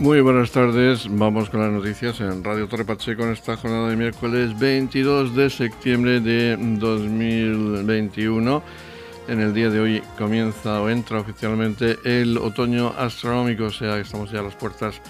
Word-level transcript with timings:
Muy 0.00 0.20
buenas 0.20 0.50
tardes, 0.50 1.06
vamos 1.08 1.50
con 1.50 1.60
las 1.60 1.70
noticias 1.70 2.20
en 2.20 2.42
Radio 2.42 2.66
Torre 2.66 2.84
Pacheco 2.84 3.22
en 3.22 3.30
esta 3.30 3.56
jornada 3.56 3.90
de 3.90 3.96
miércoles 3.96 4.58
22 4.58 5.36
de 5.36 5.48
septiembre 5.48 6.20
de 6.20 6.56
2021. 6.58 8.60
En 9.28 9.40
el 9.40 9.54
día 9.54 9.70
de 9.70 9.78
hoy 9.78 10.02
comienza 10.18 10.82
o 10.82 10.90
entra 10.90 11.20
oficialmente 11.20 11.96
el 12.04 12.38
otoño 12.38 12.92
astronómico, 12.98 13.66
o 13.66 13.70
sea, 13.70 13.98
estamos 13.98 14.32
ya 14.32 14.40
a 14.40 14.42
las 14.42 14.56
puertas 14.56 15.00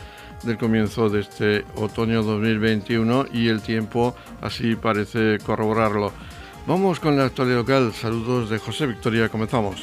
del 0.43 0.59
comienzo 0.59 1.09
de 1.09 1.21
este 1.21 1.65
otoño 1.77 2.23
2021 2.23 3.29
y 3.33 3.49
el 3.49 3.63
tiempo 3.63 4.15
así 4.43 4.77
parece 4.77 5.39
corroborarlo. 5.45 6.13
Vamos 6.67 7.01
con 7.01 7.17
la 7.17 7.25
actualidad 7.25 7.57
local. 7.59 7.93
Saludos 7.95 8.51
de 8.51 8.59
José 8.59 8.87
Victoria, 8.87 9.31
comenzamos. 9.31 9.83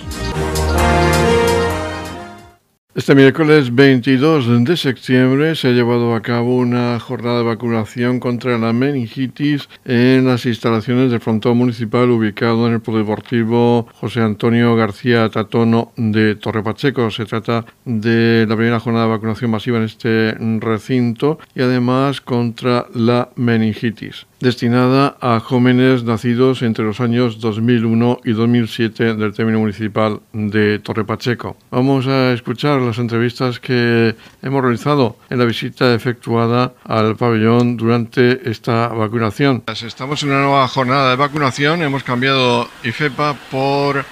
Este 2.94 3.16
miércoles 3.16 3.74
22 3.74 4.66
de 4.66 4.76
septiembre 4.76 5.56
se 5.56 5.70
ha 5.70 5.72
llevado 5.72 6.14
a 6.14 6.22
cabo 6.22 6.58
una 6.58 7.00
jornada 7.00 7.38
de 7.38 7.46
vacunación 7.46 8.20
contra 8.20 8.58
la 8.58 8.74
meningitis 8.74 9.70
en 9.86 10.28
las 10.28 10.46
instalaciones 10.46 11.10
del 11.10 11.22
frontón 11.22 11.58
municipal 11.58 12.10
ubicado 12.10 12.68
en 12.68 12.74
el 12.74 12.82
Polideportivo 12.82 13.88
José 13.94 14.20
Antonio 14.20 14.76
García 14.76 15.30
Tatono 15.30 15.94
de 15.96 16.36
Torre 16.36 16.64
Pacheco. 16.64 17.10
Se 17.12 17.24
trata 17.24 17.64
de 17.86 18.46
la 18.46 18.58
primera 18.58 18.82
jornada 18.82 19.06
de 19.06 19.12
vacunación 19.12 19.52
masiva 19.52 19.78
en 19.78 19.86
este 19.86 20.36
recinto 20.60 21.40
y 21.56 21.62
además 21.62 22.20
contra 22.20 22.88
la 22.94 23.30
meningitis 23.38 24.26
destinada 24.42 25.16
a 25.22 25.40
jóvenes 25.40 26.04
nacidos 26.04 26.64
entre 26.64 26.84
los 26.84 27.00
años 27.00 27.40
2001 27.40 28.22
y 28.26 28.34
2007 28.34 29.14
del 29.14 29.34
término 29.34 29.60
municipal 29.60 30.20
de 30.34 30.80
Torre 30.80 31.06
Pacheco. 31.06 31.56
Vamos 31.70 32.08
a 32.08 32.34
escuchar 32.34 32.82
las 32.82 32.98
entrevistas 32.98 33.60
que 33.60 34.16
hemos 34.42 34.62
realizado 34.62 35.16
en 35.30 35.40
la 35.40 35.46
visita 35.46 35.94
efectuada 35.94 36.74
al 36.84 37.16
pabellón 37.16 37.78
durante 37.78 38.50
esta 38.50 38.88
vacunación. 38.88 39.64
Estamos 39.68 40.24
en 40.24 40.30
una 40.30 40.42
nueva 40.42 40.68
jornada 40.68 41.12
de 41.12 41.16
vacunación, 41.16 41.84
hemos 41.84 42.04
cambiado 42.04 42.68
IFEPA 42.84 43.36
por 43.52 44.04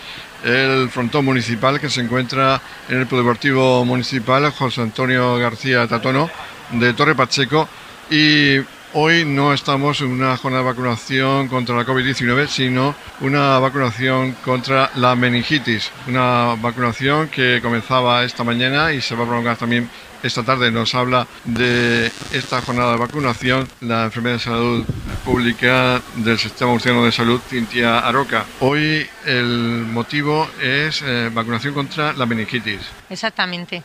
el 0.46 0.90
frontón 0.90 1.26
municipal 1.26 1.80
que 1.80 1.90
se 1.90 2.02
encuentra 2.02 2.62
en 2.88 3.00
el 3.00 3.08
Deportivo 3.08 3.84
Municipal 3.84 4.50
José 4.52 4.82
Antonio 4.82 5.38
García 5.38 5.88
Tatono 5.88 6.30
de 6.72 6.94
Torre 6.94 7.16
Pacheco 7.16 7.68
y 8.10 8.60
Hoy 8.94 9.24
no 9.24 9.54
estamos 9.54 10.02
en 10.02 10.08
una 10.08 10.36
jornada 10.36 10.64
de 10.64 10.70
vacunación 10.72 11.48
contra 11.48 11.76
la 11.76 11.86
COVID-19, 11.86 12.48
sino 12.48 12.96
una 13.22 13.60
vacunación 13.60 14.32
contra 14.44 14.90
la 14.96 15.16
meningitis, 15.16 15.92
una 16.08 16.56
vacunación 16.60 17.28
que 17.28 17.60
comenzaba 17.62 18.24
esta 18.24 18.44
mañana 18.44 18.92
y 18.92 19.00
se 19.00 19.14
va 19.14 19.26
a 19.26 19.28
prolongar 19.28 19.58
también 19.58 19.88
esta 20.24 20.42
tarde. 20.42 20.72
Nos 20.72 20.96
habla 20.96 21.28
de 21.46 22.12
esta 22.34 22.64
jornada 22.64 22.94
de 22.94 22.98
vacunación 22.98 23.68
la 23.82 24.06
enfermera 24.06 24.38
de 24.38 24.44
salud 24.44 24.86
pública 25.24 26.02
del 26.16 26.40
Sistema 26.40 26.72
Murciano 26.72 27.06
de 27.06 27.12
Salud, 27.12 27.40
Cintia 27.48 28.00
Aroca. 28.00 28.46
Hoy 28.60 29.08
el 29.24 29.86
motivo 29.86 30.50
es 30.60 31.04
eh, 31.04 31.30
vacunación 31.32 31.76
contra 31.76 32.14
la 32.14 32.26
meningitis. 32.26 32.82
Exactamente 33.12 33.84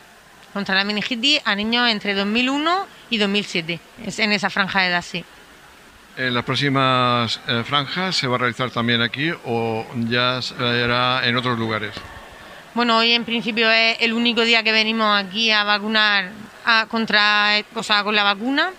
contra 0.55 0.73
la 0.73 0.85
meningitis 0.85 1.41
a 1.43 1.53
niños 1.53 1.89
entre 1.89 2.13
2001 2.13 2.87
y 3.09 3.17
2007, 3.17 3.77
es 4.05 4.19
en 4.19 4.31
esa 4.31 4.49
franja 4.49 4.83
de 4.83 4.87
edad, 4.87 5.01
sí. 5.01 5.25
¿En 6.15 6.33
las 6.33 6.45
próximas 6.45 7.41
eh, 7.45 7.61
franjas 7.65 8.15
se 8.15 8.25
va 8.25 8.35
a 8.35 8.37
realizar 8.37 8.71
también 8.71 9.01
aquí 9.01 9.33
o 9.43 9.85
ya 10.07 10.41
será 10.41 11.27
en 11.27 11.35
otros 11.35 11.59
lugares? 11.59 11.91
Bueno, 12.73 12.99
hoy 12.99 13.11
en 13.11 13.25
principio 13.25 13.69
es 13.69 13.97
el 13.99 14.13
único 14.13 14.43
día 14.43 14.63
que 14.63 14.71
venimos 14.71 15.21
aquí 15.21 15.51
a 15.51 15.65
vacunar 15.65 16.29
contra, 16.87 17.57
o 17.73 17.83
sea, 17.83 18.05
con 18.05 18.15
la 18.15 18.23
vacuna 18.23 18.71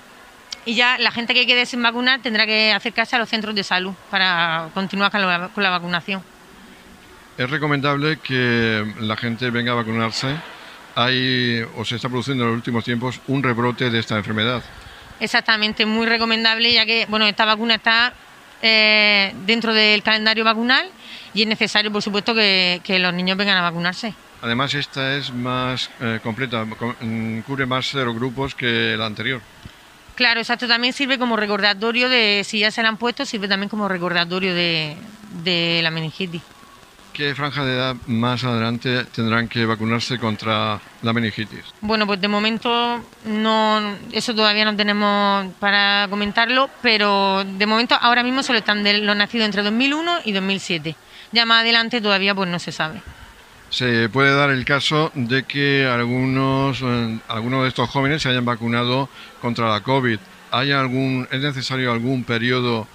y 0.65 0.75
ya 0.77 0.97
la 0.97 1.11
gente 1.11 1.35
que 1.35 1.47
quede 1.47 1.67
sin 1.67 1.83
vacunar 1.83 2.23
tendrá 2.23 2.47
que 2.47 2.73
acercarse 2.73 3.17
a 3.17 3.19
los 3.19 3.29
centros 3.29 3.55
de 3.55 3.63
salud 3.63 3.93
para 4.11 4.71
continuar 4.73 5.11
con 5.13 5.21
la, 5.21 5.49
con 5.49 5.63
la 5.63 5.69
vacunación. 5.69 6.23
¿Es 7.37 7.51
recomendable 7.51 8.17
que 8.17 8.95
la 8.99 9.19
gente 9.19 9.51
venga 9.51 9.73
a 9.73 9.75
vacunarse 9.75 10.37
hay 10.97 11.65
o 11.77 11.85
se 11.85 11.97
está 11.97 12.09
produciendo 12.09 12.43
en 12.45 12.51
los 12.51 12.57
últimos 12.57 12.85
tiempos 12.85 13.21
un 13.29 13.43
rebrote 13.43 13.91
de 13.91 13.99
esta 14.01 14.17
enfermedad. 14.17 14.63
Exactamente, 15.21 15.87
muy 15.87 16.07
recomendable 16.07 16.73
ya 16.73 16.85
que 16.85 17.07
bueno 17.09 17.27
esta 17.27 17.45
vacuna 17.45 17.77
está 17.77 18.13
eh, 18.63 19.33
dentro 19.47 19.75
del 19.75 20.03
calendario 20.03 20.43
vacunal 20.43 20.87
y 21.35 21.43
es 21.43 21.49
necesario, 21.49 21.93
por 21.93 22.03
supuesto, 22.03 22.35
que, 22.35 22.81
los 22.99 23.13
niños 23.13 23.37
vengan 23.37 23.59
a 23.59 23.63
vacunarse. 23.63 24.15
Además, 24.41 24.73
esta 24.75 25.17
es 25.17 25.33
más 25.33 25.91
eh, 26.01 26.21
completa, 26.23 26.65
mm, 26.65 27.41
cubre 27.41 27.67
más 27.67 27.89
cero 27.91 28.15
grupos 28.15 28.55
que 28.55 28.97
la 28.97 29.07
anterior. 29.07 29.43
Claro, 30.15 30.41
exacto. 30.41 30.67
También 30.67 30.95
sirve 30.95 31.19
como 31.19 31.37
recordatorio 31.37 32.09
de, 32.09 32.43
si 32.45 32.61
ya 32.61 32.71
se 32.71 32.83
la 32.83 32.89
han 32.89 32.97
puesto, 32.97 33.27
sirve 33.27 33.49
también 33.49 33.69
como 33.69 33.87
recordatorio 33.87 34.55
de, 34.55 34.97
de 35.45 35.81
la 35.83 35.91
meningitis. 35.91 36.41
¿Qué 37.17 37.35
franja 37.35 37.65
de 37.65 37.73
edad 37.73 37.97
más 38.09 38.45
adelante 38.45 39.07
tendrán 39.07 39.49
que 39.49 39.65
vacunarse 39.65 40.19
contra 40.19 40.79
la 41.01 41.13
meningitis? 41.15 41.65
Bueno, 41.81 42.07
pues 42.07 42.21
de 42.21 42.29
momento 42.29 43.03
no, 43.25 43.97
eso 44.13 44.35
todavía 44.35 44.67
no 44.67 44.77
tenemos 44.77 45.47
para 45.59 46.09
comentarlo, 46.11 46.69
pero 46.83 47.43
de 47.43 47.65
momento 47.65 47.97
ahora 47.99 48.23
mismo 48.23 48.43
solo 48.43 48.59
están 48.59 48.85
de 48.85 48.99
los 48.99 49.17
nacidos 49.17 49.47
entre 49.47 49.63
2001 49.63 50.19
y 50.27 50.33
2007. 50.33 50.95
Ya 51.33 51.47
más 51.47 51.63
adelante 51.63 52.03
todavía 52.03 52.35
pues 52.35 52.51
no 52.51 52.59
se 52.59 52.71
sabe. 52.71 53.01
Se 53.71 54.11
puede 54.11 54.37
dar 54.37 54.51
el 54.51 54.67
caso 54.67 55.11
de 55.15 55.45
que 55.45 55.87
algunos, 55.87 56.83
eh, 56.83 57.19
algunos 57.29 57.63
de 57.63 57.69
estos 57.69 57.89
jóvenes 57.89 58.21
se 58.21 58.29
hayan 58.29 58.45
vacunado 58.45 59.09
contra 59.41 59.71
la 59.71 59.81
COVID. 59.81 60.19
¿Hay 60.51 60.71
algún, 60.71 61.27
¿Es 61.31 61.41
necesario 61.41 61.93
algún 61.93 62.25
periodo 62.25 62.87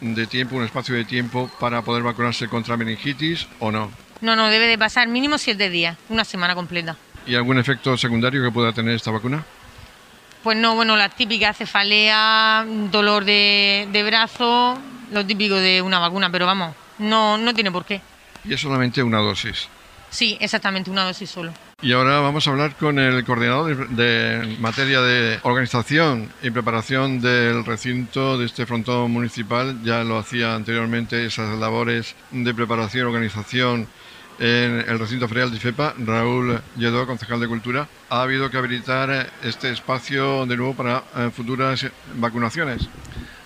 de 0.00 0.26
tiempo, 0.26 0.56
un 0.56 0.64
espacio 0.64 0.94
de 0.94 1.04
tiempo 1.04 1.50
para 1.58 1.82
poder 1.82 2.02
vacunarse 2.02 2.48
contra 2.48 2.76
meningitis 2.76 3.46
o 3.58 3.70
no? 3.70 3.90
No, 4.20 4.36
no, 4.36 4.48
debe 4.48 4.66
de 4.66 4.78
pasar 4.78 5.08
mínimo 5.08 5.38
siete 5.38 5.70
días, 5.70 5.96
una 6.08 6.24
semana 6.24 6.54
completa. 6.54 6.96
¿Y 7.26 7.34
algún 7.34 7.58
efecto 7.58 7.96
secundario 7.96 8.42
que 8.42 8.50
pueda 8.50 8.72
tener 8.72 8.94
esta 8.94 9.10
vacuna? 9.10 9.44
Pues 10.42 10.56
no, 10.56 10.74
bueno, 10.74 10.96
la 10.96 11.08
típica 11.08 11.52
cefalea, 11.52 12.64
dolor 12.90 13.24
de, 13.24 13.88
de 13.92 14.02
brazo, 14.02 14.78
lo 15.12 15.26
típico 15.26 15.56
de 15.56 15.82
una 15.82 15.98
vacuna, 15.98 16.30
pero 16.30 16.46
vamos, 16.46 16.74
no, 16.98 17.36
no 17.38 17.54
tiene 17.54 17.70
por 17.70 17.84
qué. 17.84 18.00
¿Y 18.44 18.54
es 18.54 18.60
solamente 18.60 19.02
una 19.02 19.18
dosis? 19.18 19.68
Sí, 20.10 20.36
exactamente, 20.40 20.90
una 20.90 21.04
dosis 21.04 21.30
solo. 21.30 21.52
Y 21.80 21.92
ahora 21.92 22.18
vamos 22.18 22.46
a 22.46 22.50
hablar 22.50 22.74
con 22.74 22.98
el 22.98 23.24
coordinador 23.24 23.88
de, 23.90 24.56
materia 24.58 25.00
de 25.00 25.38
organización 25.44 26.28
y 26.42 26.50
preparación 26.50 27.20
del 27.20 27.64
recinto 27.64 28.36
de 28.36 28.46
este 28.46 28.66
frontón 28.66 29.12
municipal. 29.12 29.78
Ya 29.84 30.02
lo 30.02 30.18
hacía 30.18 30.56
anteriormente 30.56 31.24
esas 31.24 31.56
labores 31.56 32.16
de 32.32 32.52
preparación 32.52 33.04
y 33.04 33.06
organización 33.06 33.88
en 34.38 34.84
el 34.88 34.98
recinto 34.98 35.28
ferial 35.28 35.50
de 35.50 35.56
IFEPA, 35.56 35.94
Raúl 35.98 36.60
Lledó, 36.76 37.06
concejal 37.06 37.40
de 37.40 37.48
Cultura. 37.48 37.88
Ha 38.08 38.22
habido 38.22 38.50
que 38.50 38.56
habilitar 38.56 39.30
este 39.42 39.70
espacio 39.70 40.46
de 40.46 40.56
nuevo 40.56 40.74
para 40.74 41.02
eh, 41.16 41.30
futuras 41.34 41.86
vacunaciones. 42.14 42.88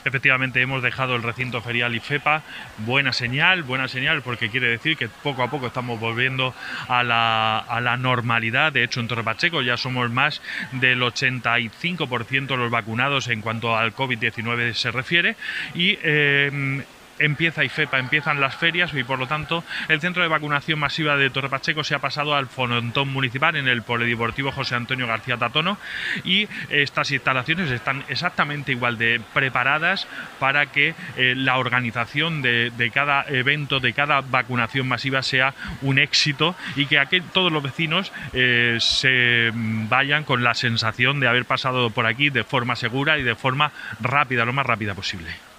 Efectivamente, 0.05 0.61
hemos 0.61 0.83
dejado 0.83 1.15
el 1.15 1.23
recinto 1.23 1.61
ferial 1.63 1.95
IFEPA. 1.95 2.43
Buena 2.79 3.13
señal, 3.13 3.63
buena 3.63 3.87
señal, 3.89 4.23
porque 4.23 4.51
quiere 4.51 4.69
decir 4.69 4.97
que 4.97 5.09
poco 5.09 5.43
a 5.43 5.51
poco 5.51 5.69
estamos 5.69 6.01
volviendo 6.01 6.55
a 6.89 7.05
la, 7.05 7.97
normalidad. 7.99 8.73
De 8.73 8.83
hecho, 8.83 9.01
en 9.01 9.09
Torre 9.09 9.23
Pacheco 9.23 9.63
ya 9.63 9.77
somos 9.77 10.11
más 10.11 10.43
del 10.73 11.01
85% 11.01 12.57
los 12.57 12.71
vacunados 12.71 13.29
en 13.29 13.41
cuanto 13.41 13.77
al 13.77 13.95
COVID-19 13.95 14.75
se 14.75 14.91
refiere. 14.91 15.37
Y. 15.75 15.99
Eh, 16.03 16.83
empieza 17.19 17.65
IFEPA, 17.65 17.99
empiezan 17.99 18.41
las 18.41 18.57
ferias 18.57 18.95
y 18.95 19.05
por 19.05 19.19
lo 19.19 19.27
tanto 19.27 19.65
el 19.89 20.01
centro 20.01 20.23
de 20.23 20.29
vacunación 20.29 20.79
masiva 20.79 21.17
de 21.17 21.31
Torre 21.31 21.49
Pacheco 21.49 21.85
se 21.85 21.95
ha 21.95 21.99
pasado 21.99 22.35
al 22.35 22.47
frontón 22.47 23.09
municipal 23.09 23.57
en 23.57 23.69
el 23.69 23.83
Polideportivo 23.83 24.53
José 24.53 24.75
Antonio 24.75 25.07
García 25.07 25.37
Tatono 25.37 25.79
y 26.25 26.49
estas 26.71 27.11
instalaciones 27.11 27.71
están 27.71 28.05
exactamente 28.09 28.73
igual 28.73 28.99
de 28.99 29.21
preparadas 29.35 30.07
para 30.39 30.67
que 30.67 30.95
eh, 31.17 31.35
la 31.37 31.59
organización 31.59 32.43
de, 32.43 32.91
cada 32.93 33.25
evento, 33.29 33.81
de 33.81 33.93
cada 33.93 34.21
vacunación 34.21 34.89
masiva 34.89 35.23
sea 35.23 35.55
un 35.83 35.99
éxito 35.99 36.55
y 36.77 36.87
que 36.87 37.21
todos 37.33 37.53
los 37.53 37.63
vecinos 37.63 38.13
eh, 38.33 38.79
se 38.81 39.51
vayan 39.55 40.25
con 40.25 40.43
la 40.43 40.55
sensación 40.55 41.21
de 41.21 41.29
haber 41.29 41.45
pasado 41.45 41.91
por 41.91 42.07
aquí 42.07 42.31
de 42.31 42.45
forma 42.45 42.77
segura 42.77 43.19
y 43.19 43.23
de 43.23 43.35
forma 43.35 43.73
rápida, 44.01 44.45
lo 44.45 44.53
más 44.53 44.67
rápida 44.67 44.95
posible. 44.95 45.52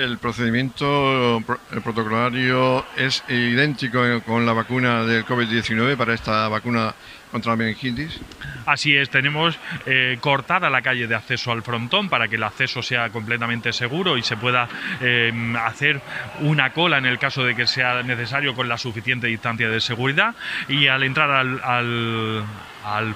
El 0.00 0.16
procedimiento 0.16 1.42
protocolario 1.84 2.86
es 2.96 3.22
idéntico 3.28 4.00
con 4.24 4.46
la 4.46 4.54
vacuna 4.54 5.04
del 5.04 5.26
COVID-19 5.26 5.94
para 5.94 6.14
esta 6.14 6.48
vacuna 6.48 6.94
contra 7.30 7.52
la 7.52 7.56
meningitis. 7.56 8.18
Así 8.64 8.96
es, 8.96 9.10
tenemos 9.10 9.58
eh, 9.84 10.16
cortada 10.22 10.70
la 10.70 10.80
calle 10.80 11.06
de 11.06 11.14
acceso 11.14 11.52
al 11.52 11.62
frontón 11.62 12.08
para 12.08 12.28
que 12.28 12.36
el 12.36 12.42
acceso 12.44 12.82
sea 12.82 13.10
completamente 13.10 13.74
seguro 13.74 14.16
y 14.16 14.22
se 14.22 14.38
pueda 14.38 14.70
eh, 15.02 15.32
hacer 15.58 16.00
una 16.40 16.72
cola 16.72 16.96
en 16.96 17.04
el 17.04 17.18
caso 17.18 17.44
de 17.44 17.54
que 17.54 17.66
sea 17.66 18.02
necesario 18.02 18.54
con 18.54 18.70
la 18.70 18.78
suficiente 18.78 19.26
distancia 19.26 19.68
de 19.68 19.80
seguridad. 19.80 20.34
Y 20.66 20.86
al 20.86 21.02
entrar 21.02 21.30
al 21.30 22.44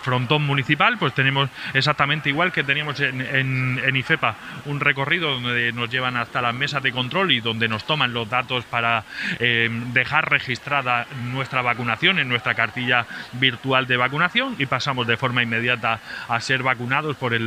frontón 0.00 0.42
municipal, 0.42 0.98
pues 0.98 1.14
tenemos 1.14 1.48
exactamente 1.72 2.28
igual 2.28 2.52
que 2.52 2.64
teníamos 2.64 3.00
en, 3.00 3.20
en, 3.20 3.96
IFEPA, 3.96 4.36
un 4.66 4.80
recorrido 4.80 5.32
donde 5.32 5.72
nos 5.72 5.90
llevan 5.90 6.16
hasta 6.16 6.42
las 6.42 6.54
mesas 6.54 6.82
de 6.82 6.92
control 6.92 7.32
y 7.32 7.40
donde 7.40 7.68
nos 7.68 7.84
toman 7.84 8.12
los 8.12 8.28
datos 8.28 8.64
para 8.64 9.04
eh, 9.38 9.68
dejar 9.92 10.30
registrada 10.30 11.06
nuestra 11.32 11.62
vacunación 11.62 12.18
en 12.18 12.28
nuestra 12.28 12.54
cartilla 12.54 13.06
virtual 13.32 13.86
de 13.86 13.96
vacunación 13.96 14.56
y 14.58 14.66
pasamos 14.66 15.06
de 15.06 15.16
forma 15.16 15.42
inmediata 15.42 16.00
a 16.28 16.40
ser 16.40 16.62
vacunados 16.62 17.16
por 17.16 17.34
eh, 17.34 17.40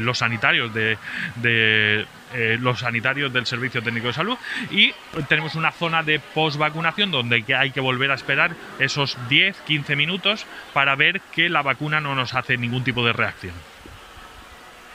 los 0.00 0.18
sanitarios 0.18 0.72
de 0.72 0.96
eh, 2.34 2.58
los 2.60 2.80
sanitarios 2.80 3.32
del 3.32 3.46
Servicio 3.46 3.82
Técnico 3.82 4.08
de 4.08 4.12
Salud. 4.12 4.36
Y 4.70 4.92
tenemos 5.28 5.54
una 5.54 5.72
zona 5.72 6.02
de 6.02 6.20
post-vacunación 6.20 7.10
donde 7.10 7.44
hay 7.56 7.70
que 7.70 7.80
volver 7.80 8.10
a 8.10 8.14
esperar 8.14 8.52
esos 8.78 9.16
10-15 9.28 9.96
minutos 9.96 10.46
para 10.72 10.96
ver 10.96 11.20
que 11.32 11.48
la 11.48 11.62
vacuna 11.62 12.00
no 12.00 12.14
nos 12.14 12.34
hace 12.34 12.56
ningún 12.56 12.84
tipo 12.84 13.04
de 13.04 13.12
reacción 13.12 13.73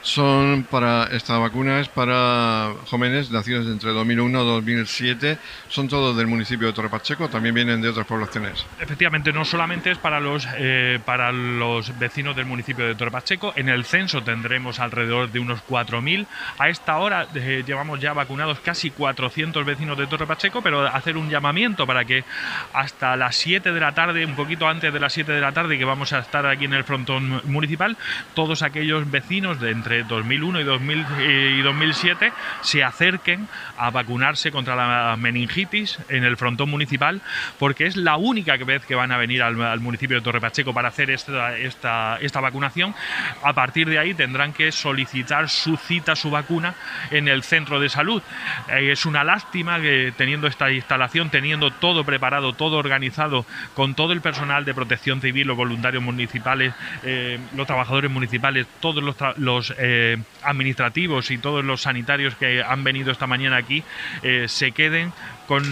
son 0.02 0.66
para 0.70 1.04
esta 1.12 1.38
vacuna 1.38 1.80
es 1.80 1.88
para 1.88 2.72
jóvenes 2.86 3.30
nacidos 3.30 3.66
entre 3.66 3.90
2001 3.90 4.42
y 4.42 4.46
2007. 4.46 5.38
Son 5.68 5.88
todos 5.88 6.16
del 6.16 6.26
municipio 6.26 6.68
de 6.68 6.72
Torre 6.72 6.88
Pacheco, 6.88 7.28
también 7.28 7.54
vienen 7.54 7.80
de 7.80 7.88
otras 7.88 8.06
poblaciones. 8.06 8.64
Efectivamente, 8.80 9.32
no 9.32 9.44
solamente 9.44 9.90
es 9.90 9.98
para 9.98 10.20
los 10.20 10.46
eh, 10.56 10.98
para 11.04 11.32
los 11.32 11.98
vecinos 11.98 12.34
del 12.34 12.46
municipio 12.46 12.86
de 12.86 12.94
Torre 12.94 13.10
Pacheco. 13.10 13.52
En 13.56 13.68
el 13.68 13.84
censo 13.84 14.22
tendremos 14.22 14.80
alrededor 14.80 15.30
de 15.30 15.38
unos 15.38 15.60
4.000. 15.68 16.26
A 16.58 16.68
esta 16.68 16.98
hora 16.98 17.26
eh, 17.34 17.62
llevamos 17.66 18.00
ya 18.00 18.12
vacunados 18.12 18.60
casi 18.60 18.90
400 18.90 19.64
vecinos 19.64 19.98
de 19.98 20.06
Torre 20.06 20.26
Pacheco, 20.26 20.62
pero 20.62 20.86
hacer 20.86 21.16
un 21.16 21.28
llamamiento 21.28 21.86
para 21.86 22.04
que 22.04 22.24
hasta 22.72 23.16
las 23.16 23.36
7 23.36 23.72
de 23.72 23.80
la 23.80 23.92
tarde, 23.92 24.24
un 24.24 24.34
poquito 24.34 24.66
antes 24.66 24.92
de 24.92 25.00
las 25.00 25.12
7 25.12 25.32
de 25.32 25.40
la 25.40 25.52
tarde, 25.52 25.78
que 25.78 25.84
vamos 25.84 26.12
a 26.12 26.20
estar 26.20 26.46
aquí 26.46 26.64
en 26.64 26.74
el 26.74 26.84
frontón 26.84 27.42
municipal, 27.44 27.96
todos 28.34 28.62
aquellos 28.62 29.10
vecinos 29.10 29.60
de 29.60 29.70
entre 29.70 29.89
2001 29.98 30.60
y, 30.60 31.62
2007 31.62 32.32
se 32.62 32.84
acerquen 32.84 33.48
a 33.76 33.90
vacunarse 33.90 34.50
contra 34.50 34.76
la 34.76 35.16
meningitis 35.16 35.98
en 36.08 36.24
el 36.24 36.36
frontón 36.36 36.70
municipal, 36.70 37.20
porque 37.58 37.86
es 37.86 37.96
la 37.96 38.16
única 38.16 38.56
vez 38.56 38.84
que 38.84 38.94
van 38.94 39.12
a 39.12 39.16
venir 39.16 39.42
al, 39.42 39.80
municipio 39.80 40.16
de 40.16 40.22
Torre 40.22 40.40
Pacheco 40.40 40.72
para 40.72 40.88
hacer 40.88 41.10
esta, 41.10 41.56
esta, 41.58 42.40
vacunación. 42.40 42.94
A 43.42 43.52
partir 43.52 43.88
de 43.88 43.98
ahí 43.98 44.14
tendrán 44.14 44.52
que 44.52 44.72
solicitar 44.72 45.48
su 45.48 45.76
cita, 45.76 46.16
su 46.16 46.30
vacuna 46.30 46.74
en 47.10 47.28
el 47.28 47.42
centro 47.42 47.80
de 47.80 47.88
salud. 47.88 48.22
Eh, 48.68 48.92
es 48.92 49.06
una 49.06 49.24
lástima 49.24 49.80
que 49.80 50.12
teniendo 50.16 50.46
esta 50.46 50.70
instalación, 50.70 51.30
teniendo 51.30 51.70
todo 51.70 52.04
preparado, 52.04 52.52
todo 52.54 52.78
organizado, 52.78 53.44
con 53.74 53.94
todo 53.94 54.12
el 54.12 54.20
personal 54.20 54.64
de 54.64 54.74
protección 54.74 55.20
civil, 55.20 55.46
los 55.46 55.56
voluntarios 55.56 56.02
municipales, 56.02 56.74
eh, 57.02 57.38
los 57.54 57.66
trabajadores 57.66 58.10
municipales, 58.10 58.66
todos 58.80 59.02
los 59.36 59.74
eh, 59.82 60.18
administrativos 60.42 61.30
y 61.30 61.38
todos 61.38 61.64
los 61.64 61.80
sanitarios 61.80 62.34
que 62.34 62.62
han 62.62 62.84
venido 62.84 63.10
esta 63.10 63.26
mañana 63.26 63.56
aquí 63.56 63.82
eh, 64.22 64.44
se 64.46 64.72
queden 64.72 65.10
con, 65.48 65.64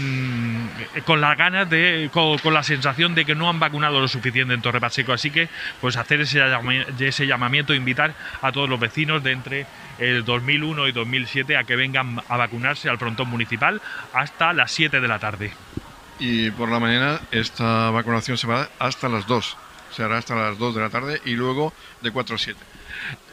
con 1.05 1.21
las 1.21 1.37
ganas 1.37 1.69
de, 1.69 2.09
con, 2.11 2.55
la 2.55 2.63
sensación 2.63 3.15
de 3.15 3.27
que 3.27 3.35
no 3.35 3.51
han 3.51 3.61
vacunado 3.61 4.01
lo 4.01 4.09
suficiente 4.09 4.55
en 4.55 4.63
Torre 4.63 4.81
Pacheco. 4.81 5.13
Así 5.13 5.31
que, 5.31 5.51
pues 5.83 5.99
hacer 5.99 6.23
ese, 6.23 6.41
ese 6.99 7.27
llamamiento, 7.27 7.75
invitar 7.75 8.15
a 8.41 8.51
todos 8.51 8.69
los 8.69 8.81
vecinos 8.81 9.23
de 9.23 9.33
entre 9.33 9.67
el 9.99 10.25
2001 10.25 10.89
y 10.89 10.93
2007 10.93 11.59
a 11.59 11.65
que 11.65 11.77
vengan 11.77 12.23
a 12.29 12.37
vacunarse 12.39 12.89
al 12.89 12.97
frontón 12.97 13.29
municipal 13.29 13.83
hasta 14.15 14.55
las 14.55 14.73
7 14.73 15.01
de 15.01 15.09
la 15.09 15.19
tarde. 15.19 15.53
Y 16.19 16.51
por 16.53 16.71
la 16.71 16.81
mañana 16.81 17.21
esta 17.31 17.91
vacunación 17.91 18.39
se 18.39 18.47
va 18.47 18.69
hasta 18.79 19.09
las 19.11 19.27
2. 19.27 19.57
Se 19.91 20.03
hará 20.03 20.17
hasta 20.17 20.35
las 20.35 20.59
2 20.59 20.75
de 20.75 20.81
la 20.81 20.89
tarde 20.89 21.21
y 21.27 21.35
luego 21.35 21.75
de 22.01 22.11
4 22.11 22.37
a 22.37 22.39
7. 22.39 22.78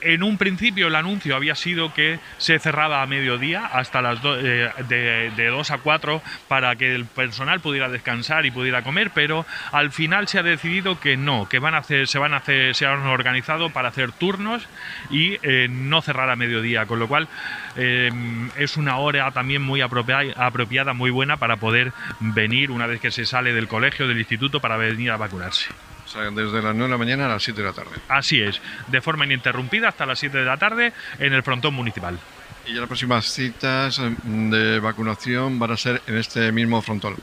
En 0.02 0.22
un 0.22 0.38
principio 0.38 0.88
el 0.88 0.96
anuncio 0.96 1.36
había 1.36 1.56
sido 1.56 1.94
que 1.94 2.20
se 2.38 2.60
cerraba 2.60 3.02
a 3.02 3.08
mediodía 3.08 3.66
hasta 3.66 4.02
las 4.02 4.20
eh, 4.24 4.70
de, 4.88 5.32
de 5.36 5.48
2 5.48 5.72
a 5.72 5.78
4 5.80 6.22
para 6.48 6.76
que 6.76 6.94
el 6.94 7.06
personal 7.06 7.60
pudiera 7.60 7.90
descansar 7.90 8.46
y 8.46 8.52
pudiera 8.52 8.84
comer, 8.84 9.12
pero 9.14 9.46
al 9.72 9.92
final 9.92 10.28
se 10.28 10.40
ha 10.40 10.44
decidido 10.44 11.00
que 11.00 11.18
no, 11.18 11.50
que 11.50 11.60
van 11.60 11.74
a 11.74 11.80
hacer, 11.80 12.08
se 12.08 12.20
van 12.20 12.34
a 12.34 12.38
hacer, 12.38 12.76
se 12.76 12.86
han 12.86 13.06
organizado 13.08 13.72
para 13.72 13.90
hacer 13.90 14.12
turnos 14.12 14.68
y 15.10 15.38
eh, 15.42 15.68
no 15.70 16.02
cerrar 16.02 16.30
a 16.30 16.36
mediodía, 16.36 16.86
con 16.86 17.00
lo 17.00 17.08
cual 17.08 17.28
eh, 17.76 18.12
es 18.58 18.78
una 18.78 18.98
hora 18.98 19.32
también 19.32 19.62
muy 19.62 19.82
apropiada, 19.82 20.94
muy 20.94 21.10
buena 21.10 21.38
para 21.38 21.58
poder 21.58 21.94
venir 22.20 22.72
una 22.72 22.88
vez 22.88 23.02
que 23.02 23.12
se 23.12 23.26
sale 23.26 23.54
del 23.54 23.68
colegio, 23.68 24.08
del 24.08 24.20
instituto, 24.20 24.60
para 24.60 24.78
venir 24.78 25.12
a 25.12 25.18
vacunarse 25.18 25.70
desde 26.16 26.62
las 26.62 26.76
9 26.76 26.84
de 26.84 26.90
la 26.90 26.98
mañana 26.98 27.26
a 27.26 27.30
las 27.30 27.44
7 27.44 27.62
de 27.62 27.68
la 27.68 27.74
tarde. 27.74 27.92
Así 28.10 28.42
es, 28.42 28.62
de 28.88 29.02
forma 29.02 29.26
ininterrumpida 29.26 29.90
hasta 29.90 30.06
las 30.06 30.20
7 30.20 30.38
de 30.38 30.46
la 30.46 30.58
tarde 30.58 30.94
en 31.20 31.34
el 31.34 31.44
frontón 31.44 31.74
municipal. 31.74 32.20
Y 32.68 32.74
las 32.74 32.88
próximas 32.88 33.26
citas 33.26 34.00
mm, 34.00 34.50
de 34.50 34.80
vacunación 34.80 35.60
van 35.60 35.72
a 35.72 35.78
ser 35.78 36.02
en 36.08 36.18
este 36.18 36.52
mismo 36.52 36.82
frontón. 36.82 37.16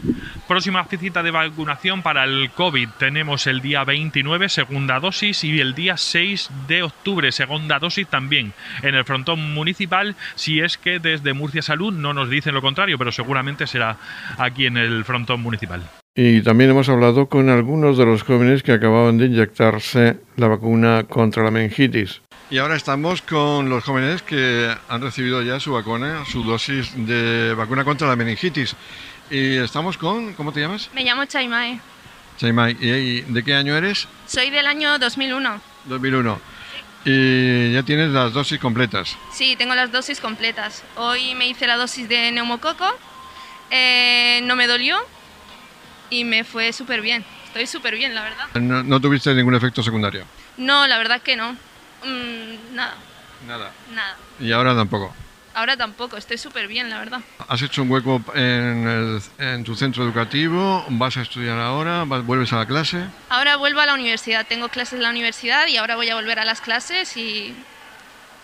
Próxima 0.47 0.85
cita 0.85 1.23
de 1.23 1.33
vacunación 1.33 2.03
para 2.03 2.25
el 2.25 2.51
COVID 2.51 2.89
tenemos 2.99 3.49
el 3.49 3.61
día 3.61 3.83
29, 3.83 4.49
segunda 4.49 5.01
dosis, 5.01 5.43
y 5.43 5.61
el 5.61 5.75
día 5.75 5.97
6 5.97 6.51
de 6.69 6.85
octubre, 6.85 7.33
segunda 7.33 7.81
dosis 7.81 8.07
también 8.07 8.53
en 8.83 8.95
el 8.95 9.05
frontón 9.05 9.53
municipal, 9.53 10.15
si 10.37 10.61
es 10.61 10.79
que 10.79 11.01
desde 11.01 11.33
Murcia 11.33 11.63
Salud 11.63 11.93
no 11.93 12.15
nos 12.15 12.31
dicen 12.31 12.55
lo 12.55 12.63
contrario, 12.63 12.97
pero 12.97 13.11
seguramente 13.11 13.67
será 13.67 13.97
aquí 14.39 14.67
en 14.67 14.77
el 14.77 15.05
frontón 15.05 15.41
municipal. 15.41 15.83
Y 16.15 16.43
también 16.43 16.69
hemos 16.69 16.91
hablado 16.91 17.27
con 17.27 17.49
algunos 17.49 17.97
de 17.97 18.05
los 18.05 18.23
jóvenes 18.23 18.63
que 18.63 18.73
acababan 18.73 19.17
de 19.17 19.27
inyectarse 19.27 20.19
la 20.37 20.47
vacuna 20.47 21.05
contra 21.05 21.43
la 21.43 21.51
meningitis. 21.51 22.21
Y 22.51 22.59
ahora 22.59 22.77
estamos 22.77 23.23
con 23.23 23.71
los 23.71 23.83
jóvenes 23.83 24.21
que 24.21 24.71
han 24.91 25.01
recibido 25.01 25.41
ya 25.41 25.59
su 25.59 25.73
vacuna, 25.73 26.27
su 26.27 26.43
dosis 26.43 26.93
de 27.07 27.55
vacuna 27.55 27.83
contra 27.85 28.09
la 28.09 28.17
meningitis. 28.17 28.77
Y 29.31 29.57
estamos 29.57 29.97
con, 29.97 30.35
¿cómo 30.35 30.53
te 30.53 30.61
llamas? 30.61 30.91
Me 30.93 31.03
llamo 31.03 31.25
Chaimai. 31.25 31.81
Chaimai, 32.37 32.77
¿y 32.79 33.23
de 33.23 33.43
qué 33.43 33.55
año 33.55 33.75
eres? 33.75 34.07
Soy 34.27 34.51
del 34.51 34.67
año 34.67 34.99
2001. 34.99 35.63
2001. 35.87 36.41
¿Y 37.07 37.73
ya 37.73 37.85
tienes 37.85 38.11
las 38.11 38.35
dosis 38.35 38.59
completas? 38.59 39.17
Sí, 39.33 39.57
tengo 39.57 39.75
las 39.75 39.91
dosis 39.91 40.21
completas. 40.21 40.85
Hoy 40.97 41.35
me 41.37 41.49
hice 41.49 41.67
la 41.67 41.79
dosis 41.79 42.07
de 42.07 42.31
neumococo, 42.33 42.85
eh, 43.71 44.41
no 44.45 44.57
me 44.57 44.67
dolió, 44.67 44.99
y 46.13 46.25
me 46.25 46.45
fue 46.45 46.73
súper 46.75 47.01
bien. 47.01 47.25
Estoy 47.47 47.67
súper 47.67 47.97
bien, 47.97 48.15
la 48.15 48.23
verdad. 48.23 48.61
¿No, 48.61 49.01
tuviste 49.01 49.35
ningún 49.35 49.55
efecto 49.55 49.83
secundario? 49.83 50.25
No, 50.59 50.87
la 50.87 50.99
verdad 50.99 51.23
que 51.23 51.37
no. 51.37 51.53
Mm, 52.05 52.75
nada. 52.75 52.95
Nada. 53.47 53.73
Nada. 53.95 54.17
¿Y 54.39 54.53
ahora 54.53 54.77
tampoco? 54.77 55.15
Ahora 55.55 55.77
tampoco, 55.77 56.17
estoy 56.19 56.39
súper 56.39 56.67
bien, 56.67 56.91
la 56.91 56.99
verdad. 56.99 57.21
¿Has 57.49 57.63
hecho 57.63 57.83
un 57.83 57.91
hueco 57.91 58.23
en, 58.35 59.21
en, 59.39 59.65
tu 59.65 59.75
centro 59.75 60.05
educativo? 60.05 60.85
¿Vas 60.91 61.17
a 61.17 61.23
estudiar 61.23 61.59
ahora? 61.59 62.05
¿Vuelves 62.05 62.53
a 62.53 62.57
la 62.57 62.67
clase? 62.67 63.05
Ahora 63.31 63.57
vuelvo 63.57 63.81
a 63.81 63.87
la 63.87 63.95
universidad. 63.95 64.47
Tengo 64.47 64.69
clases 64.69 64.95
en 64.95 65.03
la 65.03 65.11
universidad 65.11 65.67
y 65.67 65.77
ahora 65.77 65.97
voy 65.97 66.09
a 66.11 66.15
volver 66.15 66.39
a 66.39 66.45
las 66.45 66.61
clases 66.61 67.17
y, 67.17 67.55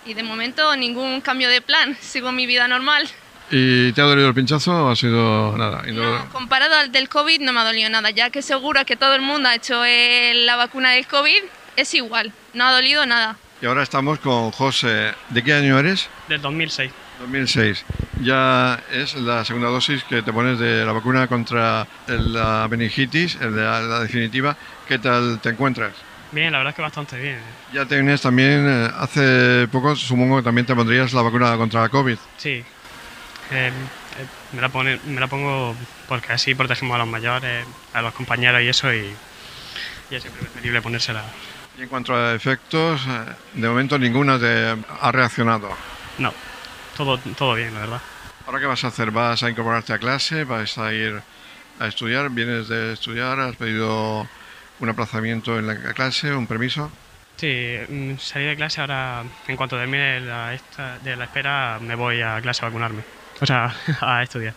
y 0.06 0.14
de 0.14 0.22
momento 0.22 0.74
ningún 0.76 1.20
cambio 1.20 1.48
de 1.50 1.60
plan. 1.60 1.96
Sigo 2.00 2.32
mi 2.32 2.46
vida 2.46 2.66
normal. 2.66 3.08
¿Y 3.50 3.92
te 3.92 4.00
ha 4.00 4.04
dolido 4.04 4.28
el 4.28 4.34
pinchazo 4.34 4.86
o 4.86 4.90
ha 4.90 4.96
sido 4.96 5.56
nada? 5.56 5.82
No, 5.86 6.28
comparado 6.32 6.74
al 6.76 6.92
del 6.92 7.08
COVID 7.08 7.40
no 7.40 7.52
me 7.52 7.60
ha 7.60 7.64
dolido 7.64 7.88
nada, 7.88 8.10
ya 8.10 8.30
que 8.30 8.42
seguro 8.42 8.84
que 8.84 8.96
todo 8.96 9.14
el 9.14 9.22
mundo 9.22 9.48
ha 9.48 9.54
hecho 9.54 9.84
eh, 9.84 10.32
la 10.34 10.56
vacuna 10.56 10.90
del 10.90 11.06
COVID, 11.06 11.42
es 11.76 11.94
igual, 11.94 12.32
no 12.52 12.66
ha 12.66 12.72
dolido 12.72 13.06
nada. 13.06 13.36
Y 13.60 13.66
ahora 13.66 13.82
estamos 13.82 14.18
con 14.20 14.52
José. 14.52 15.14
¿De 15.30 15.42
qué 15.42 15.54
año 15.54 15.78
eres? 15.78 16.08
Del 16.28 16.40
2006. 16.40 16.92
2006. 17.20 17.84
Ya 18.22 18.80
es 18.92 19.16
la 19.16 19.44
segunda 19.44 19.68
dosis 19.68 20.04
que 20.04 20.22
te 20.22 20.32
pones 20.32 20.58
de 20.58 20.84
la 20.84 20.92
vacuna 20.92 21.26
contra 21.26 21.86
la 22.06 22.68
meningitis, 22.70 23.36
la, 23.40 23.80
la 23.80 24.00
definitiva. 24.00 24.56
¿Qué 24.86 24.98
tal 24.98 25.40
te 25.40 25.48
encuentras? 25.48 25.92
Bien, 26.30 26.52
la 26.52 26.58
verdad 26.58 26.70
es 26.72 26.76
que 26.76 26.82
bastante 26.82 27.18
bien. 27.18 27.38
Ya 27.72 27.86
tienes 27.86 28.20
también, 28.20 28.66
eh, 28.68 28.90
hace 28.98 29.66
poco 29.72 29.96
supongo 29.96 30.36
que 30.36 30.42
también 30.42 30.66
te 30.66 30.74
pondrías 30.74 31.12
la 31.12 31.22
vacuna 31.22 31.56
contra 31.56 31.80
la 31.80 31.88
COVID. 31.88 32.18
Sí, 32.36 32.62
eh, 33.50 33.72
me, 34.52 34.60
la 34.60 34.68
pone, 34.68 34.98
me 35.06 35.20
la 35.20 35.26
pongo 35.26 35.74
porque 36.06 36.32
así 36.32 36.54
protegemos 36.54 36.94
a 36.94 36.98
los 36.98 37.08
mayores, 37.08 37.66
a 37.92 38.02
los 38.02 38.12
compañeros 38.12 38.62
y 38.62 38.68
eso, 38.68 38.92
y, 38.92 39.14
es 40.10 40.22
siempre 40.22 40.42
preferible 40.42 40.82
ponérsela. 40.82 41.24
Y 41.78 41.82
en 41.82 41.88
cuanto 41.88 42.14
a 42.14 42.34
efectos, 42.34 43.00
eh, 43.06 43.24
de 43.54 43.68
momento 43.68 43.98
ninguna 43.98 44.38
te 44.38 44.76
ha 45.00 45.12
reaccionado. 45.12 45.70
No, 46.18 46.32
todo, 46.96 47.18
todo 47.18 47.54
bien, 47.54 47.72
la 47.74 47.80
verdad. 47.80 48.00
¿Ahora 48.46 48.60
qué 48.60 48.66
vas 48.66 48.84
a 48.84 48.88
hacer? 48.88 49.10
¿Vas 49.10 49.42
a 49.42 49.50
incorporarte 49.50 49.92
a 49.92 49.98
clase? 49.98 50.44
¿Vas 50.44 50.78
a 50.78 50.92
ir 50.92 51.20
a 51.78 51.86
estudiar? 51.86 52.30
¿Vienes 52.30 52.68
de 52.68 52.94
estudiar? 52.94 53.38
¿Has 53.40 53.56
pedido 53.56 54.26
un 54.80 54.88
aplazamiento 54.88 55.58
en 55.58 55.66
la 55.66 55.92
clase, 55.92 56.32
un 56.32 56.46
permiso? 56.46 56.90
Sí, 57.36 57.78
mm, 57.88 58.16
salí 58.18 58.46
de 58.46 58.56
clase 58.56 58.80
ahora, 58.80 59.22
en 59.46 59.56
cuanto 59.56 59.76
termine 59.76 60.20
la, 60.20 60.54
esta, 60.54 60.98
de 60.98 61.14
la 61.14 61.24
espera, 61.24 61.78
me 61.80 61.94
voy 61.94 62.20
a 62.20 62.40
clase 62.40 62.64
a 62.64 62.68
vacunarme 62.68 63.02
o 63.40 63.46
sea, 63.46 63.74
a 64.00 64.22
estudiar. 64.22 64.54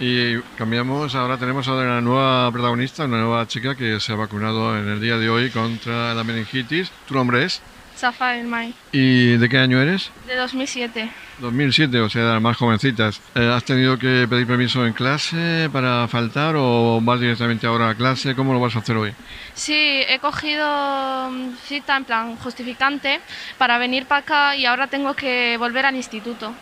Y 0.00 0.40
cambiamos, 0.58 1.14
ahora 1.14 1.38
tenemos 1.38 1.68
a 1.68 1.74
una 1.74 2.00
nueva 2.00 2.50
protagonista, 2.50 3.04
una 3.04 3.20
nueva 3.20 3.46
chica 3.46 3.76
que 3.76 4.00
se 4.00 4.12
ha 4.12 4.16
vacunado 4.16 4.76
en 4.76 4.88
el 4.88 5.00
día 5.00 5.18
de 5.18 5.28
hoy 5.30 5.50
contra 5.50 6.14
la 6.14 6.24
meningitis. 6.24 6.90
¿Tu 7.06 7.14
nombre 7.14 7.44
es? 7.44 7.62
Zafael 7.96 8.44
May, 8.48 8.74
¿Y 8.90 9.36
de 9.36 9.48
qué 9.48 9.58
año 9.58 9.80
eres? 9.80 10.10
de 10.26 10.34
2007. 10.34 11.08
2007, 11.38 12.00
o 12.00 12.08
sea, 12.08 12.40
más 12.40 12.56
jovencitas. 12.56 13.20
Eh, 13.36 13.48
¿Has 13.48 13.62
tenido 13.62 13.96
que 13.96 14.26
pedir 14.28 14.48
permiso 14.48 14.84
en 14.84 14.94
clase 14.94 15.70
para 15.72 16.08
faltar 16.08 16.56
o 16.58 17.00
vas 17.00 17.20
directamente 17.20 17.68
ahora 17.68 17.90
a 17.90 17.94
clase? 17.94 18.34
¿Cómo 18.34 18.52
lo 18.52 18.58
vas 18.58 18.74
a 18.74 18.80
hacer 18.80 18.96
hoy? 18.96 19.12
Sí, 19.54 20.02
he 20.08 20.18
cogido 20.18 21.30
mm, 21.30 21.54
cita 21.64 21.96
en 21.96 22.04
plan 22.04 22.36
justificante 22.36 23.20
para 23.58 23.78
venir 23.78 24.06
para 24.06 24.22
acá 24.22 24.56
y 24.56 24.66
ahora 24.66 24.88
tengo 24.88 25.14
que 25.14 25.56
volver 25.56 25.86
al 25.86 25.94
instituto 25.94 26.52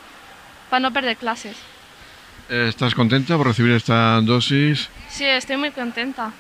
para 0.73 0.81
no 0.81 0.91
perder 0.91 1.19
clases. 1.19 1.55
Eh, 2.49 2.65
¿Estás 2.71 2.95
contenta 2.95 3.37
por 3.37 3.47
recibir 3.47 3.73
esta 3.73 4.19
dosis 4.23 4.89
Sí, 5.11 5.23
estoy 5.27 5.59
muy 5.59 5.71
contenta. 5.71 6.33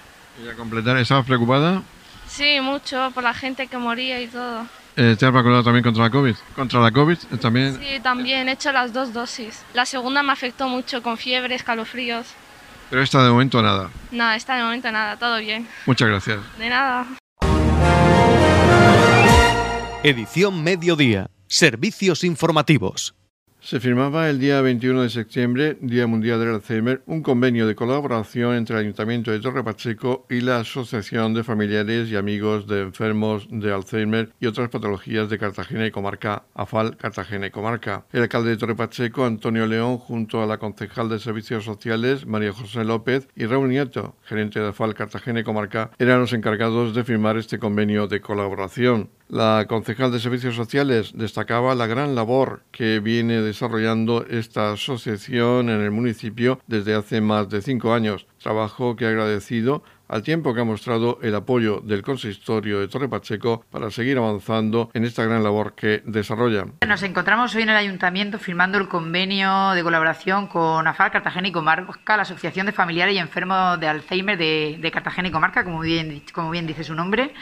y 0.43 0.49
a 0.49 0.55
completar? 0.55 0.97
¿Estabas 0.97 1.27
preocupada? 1.27 1.83
Sí, 2.29 2.59
mucho 2.63 3.11
por 3.13 3.25
la 3.25 3.35
gente 3.35 3.67
que 3.67 3.77
moría 3.77 4.23
y 4.23 4.29
todo. 4.29 4.67
Eh, 4.97 5.17
¿Te 5.19 5.27
has 5.27 5.33
vacunado 5.33 5.63
también 5.63 5.85
contra 5.85 6.05
la 6.05 6.11
COVID? 6.11 6.35
¿Contra 6.55 6.81
la 6.81 6.91
COVID 6.91 7.19
eh, 7.31 7.37
también? 7.37 7.79
Sí, 7.79 8.01
también 8.03 8.49
he 8.49 8.53
hecho 8.53 8.73
las 8.73 8.95
dos 8.95 9.13
dosis. 9.13 9.63
La 9.75 9.85
segunda 9.85 10.23
me 10.23 10.33
afectó 10.33 10.67
mucho 10.67 11.03
con 11.03 11.19
fiebre, 11.19 11.55
escalofríos. 11.55 12.27
Pero 12.89 13.03
esta 13.03 13.23
de 13.23 13.31
momento 13.31 13.61
nada. 13.61 13.91
Nada, 14.13 14.35
está 14.37 14.57
de 14.57 14.63
momento 14.63 14.91
nada, 14.91 15.19
todo 15.19 15.37
bien. 15.41 15.69
Muchas 15.85 16.09
gracias. 16.09 16.39
De 16.59 16.71
nada. 16.71 17.07
Edición 20.03 20.65
Mediodía. 20.65 21.29
Servicios 21.49 22.25
informativos. 22.25 23.15
Se 23.65 23.79
firmaba 23.79 24.29
el 24.29 24.41
día 24.41 24.61
21 24.61 25.03
de 25.03 25.09
septiembre, 25.09 25.79
Día 25.81 26.09
Mundial 26.09 26.41
del 26.41 26.57
Alzheimer, 26.57 27.01
un 27.07 27.23
convenio 27.23 27.65
de 27.65 27.77
colaboración 27.77 28.57
entre 28.57 28.75
el 28.75 28.83
Ayuntamiento 28.83 29.31
de 29.31 29.39
Torre 29.39 29.63
Pacheco 29.63 30.27
y 30.29 30.41
la 30.41 30.59
Asociación 30.59 31.33
de 31.33 31.45
Familiares 31.45 32.11
y 32.11 32.17
Amigos 32.17 32.67
de 32.67 32.81
Enfermos 32.81 33.47
de 33.53 33.73
Alzheimer 33.73 34.31
y 34.41 34.47
otras 34.47 34.69
patologías 34.69 35.31
de 35.31 35.39
Cartagena 35.39 35.87
y 35.87 35.93
Comarca, 35.93 36.43
AFAL 36.55 36.97
Cartagena 36.97 37.47
y 37.47 37.51
Comarca. 37.53 38.05
El 38.13 38.23
alcalde 38.23 38.51
de 38.51 38.57
Torre 38.57 38.75
Pacheco, 38.75 39.25
Antonio 39.25 39.65
León, 39.69 39.97
junto 39.97 40.43
a 40.43 40.47
la 40.47 40.59
concejal 40.59 41.09
de 41.09 41.21
Servicios 41.21 41.65
Sociales, 41.65 42.27
María 42.27 42.53
José 42.53 42.83
López, 42.83 43.29
y 43.37 43.47
Raúl 43.47 43.69
Nieto, 43.69 44.17
gerente 44.25 44.59
de 44.59 44.71
AFAL 44.71 44.95
Cartagena 44.95 45.39
y 45.39 45.45
Comarca, 45.45 45.93
eran 46.01 46.19
los 46.19 46.33
encargados 46.33 46.97
de 46.97 47.05
firmar 47.05 47.37
este 47.37 47.61
convenio 47.61 48.09
de 48.09 48.21
colaboración. 48.21 49.11
La 49.29 49.65
concejal 49.67 50.13
de 50.13 50.21
Servicios 50.21 50.57
Sociales 50.57 51.13
destacaba 51.15 51.75
la 51.75 51.87
gran 51.87 52.15
labor 52.15 52.65
que 52.71 53.01
viene 53.01 53.41
desarrollando 53.53 54.25
esta 54.29 54.73
asociación 54.73 55.69
en 55.69 55.83
el 55.83 55.91
municipio 55.91 56.59
desde 56.67 56.95
hace 56.95 57.21
más 57.21 57.51
de 57.51 57.61
cinco 57.61 57.93
años, 57.93 58.27
trabajo 58.43 58.97
que 58.97 59.05
ha 59.05 59.11
agradecido 59.11 59.83
al 60.09 60.23
tiempo 60.23 60.55
que 60.55 60.63
ha 60.63 60.65
mostrado 60.65 61.19
el 61.23 61.35
apoyo 61.35 61.81
del 61.81 62.03
consistorio 62.03 62.81
de 62.81 62.89
Torre 62.89 63.09
Pacheco 63.09 63.65
para 63.71 63.91
seguir 63.91 64.17
avanzando 64.17 64.91
en 64.95 65.05
esta 65.05 65.25
gran 65.25 65.43
labor 65.43 65.75
que 65.75 66.03
desarrollan. 66.07 66.75
Nos 66.87 67.03
encontramos 67.03 67.55
hoy 67.55 67.63
en 67.63 67.71
el 67.71 67.77
ayuntamiento 67.77 68.39
firmando 68.39 68.79
el 68.79 68.89
convenio 68.89 69.71
de 69.73 69.83
colaboración 69.83 70.47
con 70.47 70.87
AFAL 70.87 71.11
Cartagena 71.11 71.49
y 71.49 71.53
Comarca, 71.53 72.17
la 72.17 72.23
Asociación 72.23 72.67
de 72.67 72.73
Familiares 72.73 73.15
y 73.15 73.19
Enfermos 73.19 73.79
de 73.79 73.89
Alzheimer 73.89 74.39
de, 74.39 74.79
de 74.81 74.91
Cartagena 74.91 75.29
y 75.29 75.31
Comarca, 75.31 75.63
como 75.63 75.81
bien, 75.81 76.23
como 76.33 76.51
bien 76.51 76.67
dice 76.67 76.85
su 76.85 76.95
nombre. 76.95 77.35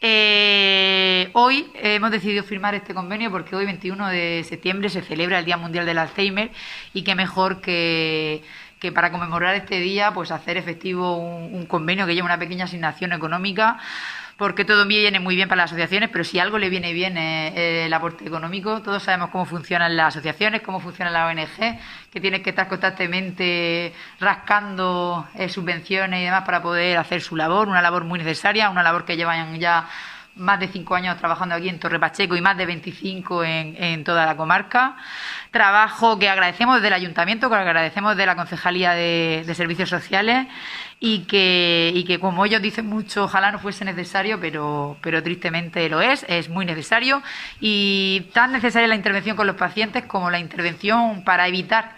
Eh, 0.00 1.30
hoy 1.32 1.68
hemos 1.74 2.12
decidido 2.12 2.44
firmar 2.44 2.74
este 2.74 2.94
convenio 2.94 3.32
porque 3.32 3.56
hoy, 3.56 3.64
21 3.64 4.08
de 4.08 4.44
septiembre, 4.48 4.88
se 4.90 5.02
celebra 5.02 5.40
el 5.40 5.44
Día 5.44 5.56
Mundial 5.56 5.86
del 5.86 5.98
Alzheimer 5.98 6.52
y 6.94 7.02
qué 7.02 7.16
mejor 7.16 7.60
que, 7.60 8.42
para 8.94 9.10
conmemorar 9.10 9.56
este 9.56 9.80
día, 9.80 10.12
pues 10.12 10.30
hacer 10.30 10.56
efectivo 10.56 11.16
un, 11.16 11.52
un 11.54 11.66
convenio 11.66 12.06
que 12.06 12.14
lleva 12.14 12.26
una 12.26 12.38
pequeña 12.38 12.66
asignación 12.66 13.12
económica 13.12 13.78
porque 14.38 14.64
todo 14.64 14.86
viene 14.86 15.18
muy 15.18 15.34
bien 15.34 15.48
para 15.48 15.62
las 15.62 15.72
asociaciones, 15.72 16.10
pero 16.10 16.22
si 16.22 16.38
algo 16.38 16.58
le 16.58 16.70
viene 16.70 16.92
bien 16.92 17.18
el 17.18 17.92
aporte 17.92 18.24
económico. 18.24 18.80
Todos 18.82 19.02
sabemos 19.02 19.30
cómo 19.30 19.44
funcionan 19.44 19.96
las 19.96 20.14
asociaciones, 20.14 20.62
cómo 20.62 20.78
funcionan 20.78 21.12
las 21.12 21.28
ONG, 21.28 21.78
que 22.12 22.20
tienes 22.20 22.42
que 22.42 22.50
estar 22.50 22.68
constantemente 22.68 23.92
rascando 24.20 25.26
eh, 25.34 25.48
subvenciones 25.48 26.20
y 26.20 26.24
demás 26.24 26.44
para 26.44 26.62
poder 26.62 26.98
hacer 26.98 27.20
su 27.20 27.34
labor, 27.34 27.66
una 27.66 27.82
labor 27.82 28.04
muy 28.04 28.20
necesaria, 28.20 28.70
una 28.70 28.84
labor 28.84 29.04
que 29.04 29.16
llevan 29.16 29.58
ya 29.58 29.88
más 30.36 30.60
de 30.60 30.68
cinco 30.68 30.94
años 30.94 31.16
trabajando 31.18 31.56
aquí 31.56 31.68
en 31.68 31.80
Torre 31.80 31.98
Pacheco 31.98 32.36
y 32.36 32.40
más 32.40 32.56
de 32.56 32.64
25 32.64 33.42
en, 33.42 34.04
toda 34.04 34.24
la 34.24 34.36
comarca. 34.36 34.94
Trabajo 35.50 36.16
que 36.16 36.28
agradecemos 36.28 36.76
desde 36.76 36.86
el 36.86 36.94
ayuntamiento, 36.94 37.50
que 37.50 37.56
agradecemos 37.56 38.16
de 38.16 38.24
la 38.24 38.36
Concejalía 38.36 38.92
de 38.92 39.52
Servicios 39.56 39.88
Sociales 39.88 40.46
y 41.00 41.20
que, 41.24 41.92
y 41.94 42.04
que, 42.04 42.18
como 42.18 42.44
ellos 42.44 42.60
dicen 42.60 42.86
mucho, 42.86 43.24
ojalá 43.24 43.52
no 43.52 43.58
fuese 43.58 43.84
necesario, 43.84 44.40
pero, 44.40 44.96
pero 45.00 45.22
tristemente 45.22 45.88
lo 45.88 46.00
es, 46.00 46.24
es 46.28 46.48
muy 46.48 46.66
necesario 46.66 47.22
y 47.60 48.28
tan 48.32 48.52
necesaria 48.52 48.88
la 48.88 48.96
intervención 48.96 49.36
con 49.36 49.46
los 49.46 49.56
pacientes 49.56 50.04
como 50.04 50.30
la 50.30 50.40
intervención 50.40 51.22
para 51.24 51.46
evitar 51.46 51.96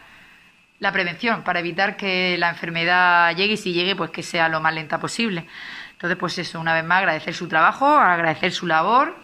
la 0.81 0.93
prevención, 0.93 1.43
para 1.45 1.61
evitar 1.61 1.97
que 1.97 2.37
la 2.39 2.51
enfermedad 2.51 3.35
llegue 3.37 3.55
y 3.55 3.57
si 3.57 3.73
llegue, 3.73 3.97
pues 3.97 4.11
que 4.11 4.23
sea 4.23 4.49
lo 4.49 4.61
más 4.61 4.75
lenta 4.75 4.99
posible. 4.99 5.47
Entonces, 5.93 6.19
pues 6.19 6.39
eso, 6.39 6.59
una 6.59 6.75
vez 6.75 6.85
más, 6.85 6.99
agradecer 6.99 7.35
su 7.35 7.49
trabajo, 7.49 7.87
agradecer 7.87 8.53
su 8.53 8.67
labor, 8.67 9.17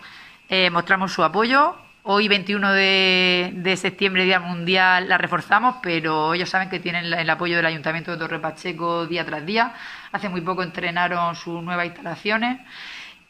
eh, 0.51 0.69
mostramos 0.71 1.13
su 1.13 1.25
apoyo. 1.25 1.77
Hoy, 2.09 2.29
21 2.29 2.73
de, 2.73 3.75
septiembre, 3.77 4.25
Día 4.25 4.39
Mundial, 4.39 5.09
la 5.09 5.19
reforzamos, 5.19 5.79
pero 5.83 6.35
ellos 6.35 6.49
saben 6.49 6.69
que 6.69 6.79
tienen 6.79 7.07
el 7.07 7.29
apoyo 7.29 7.57
del 7.57 7.67
Ayuntamiento 7.67 8.13
de 8.13 8.17
Torre 8.17 8.39
Pacheco 8.39 9.07
día 9.07 9.27
tras 9.27 9.45
día. 9.45 9.75
Hace 10.13 10.29
muy 10.29 10.41
poco 10.41 10.63
entrenaron 10.63 11.35
sus 11.35 11.61
nuevas 11.65 11.87
instalaciones 11.87 12.61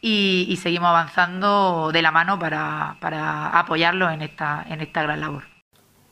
y, 0.02 0.47
y 0.50 0.56
seguimos 0.56 0.90
avanzando 0.90 1.90
de 1.90 2.02
la 2.02 2.11
mano 2.11 2.38
para, 2.38 2.97
para 3.00 3.49
apoyarlos 3.59 4.12
en 4.12 4.21
esta, 4.21 4.66
en 4.68 4.83
esta 4.83 5.02
gran 5.04 5.23
labor. 5.23 5.56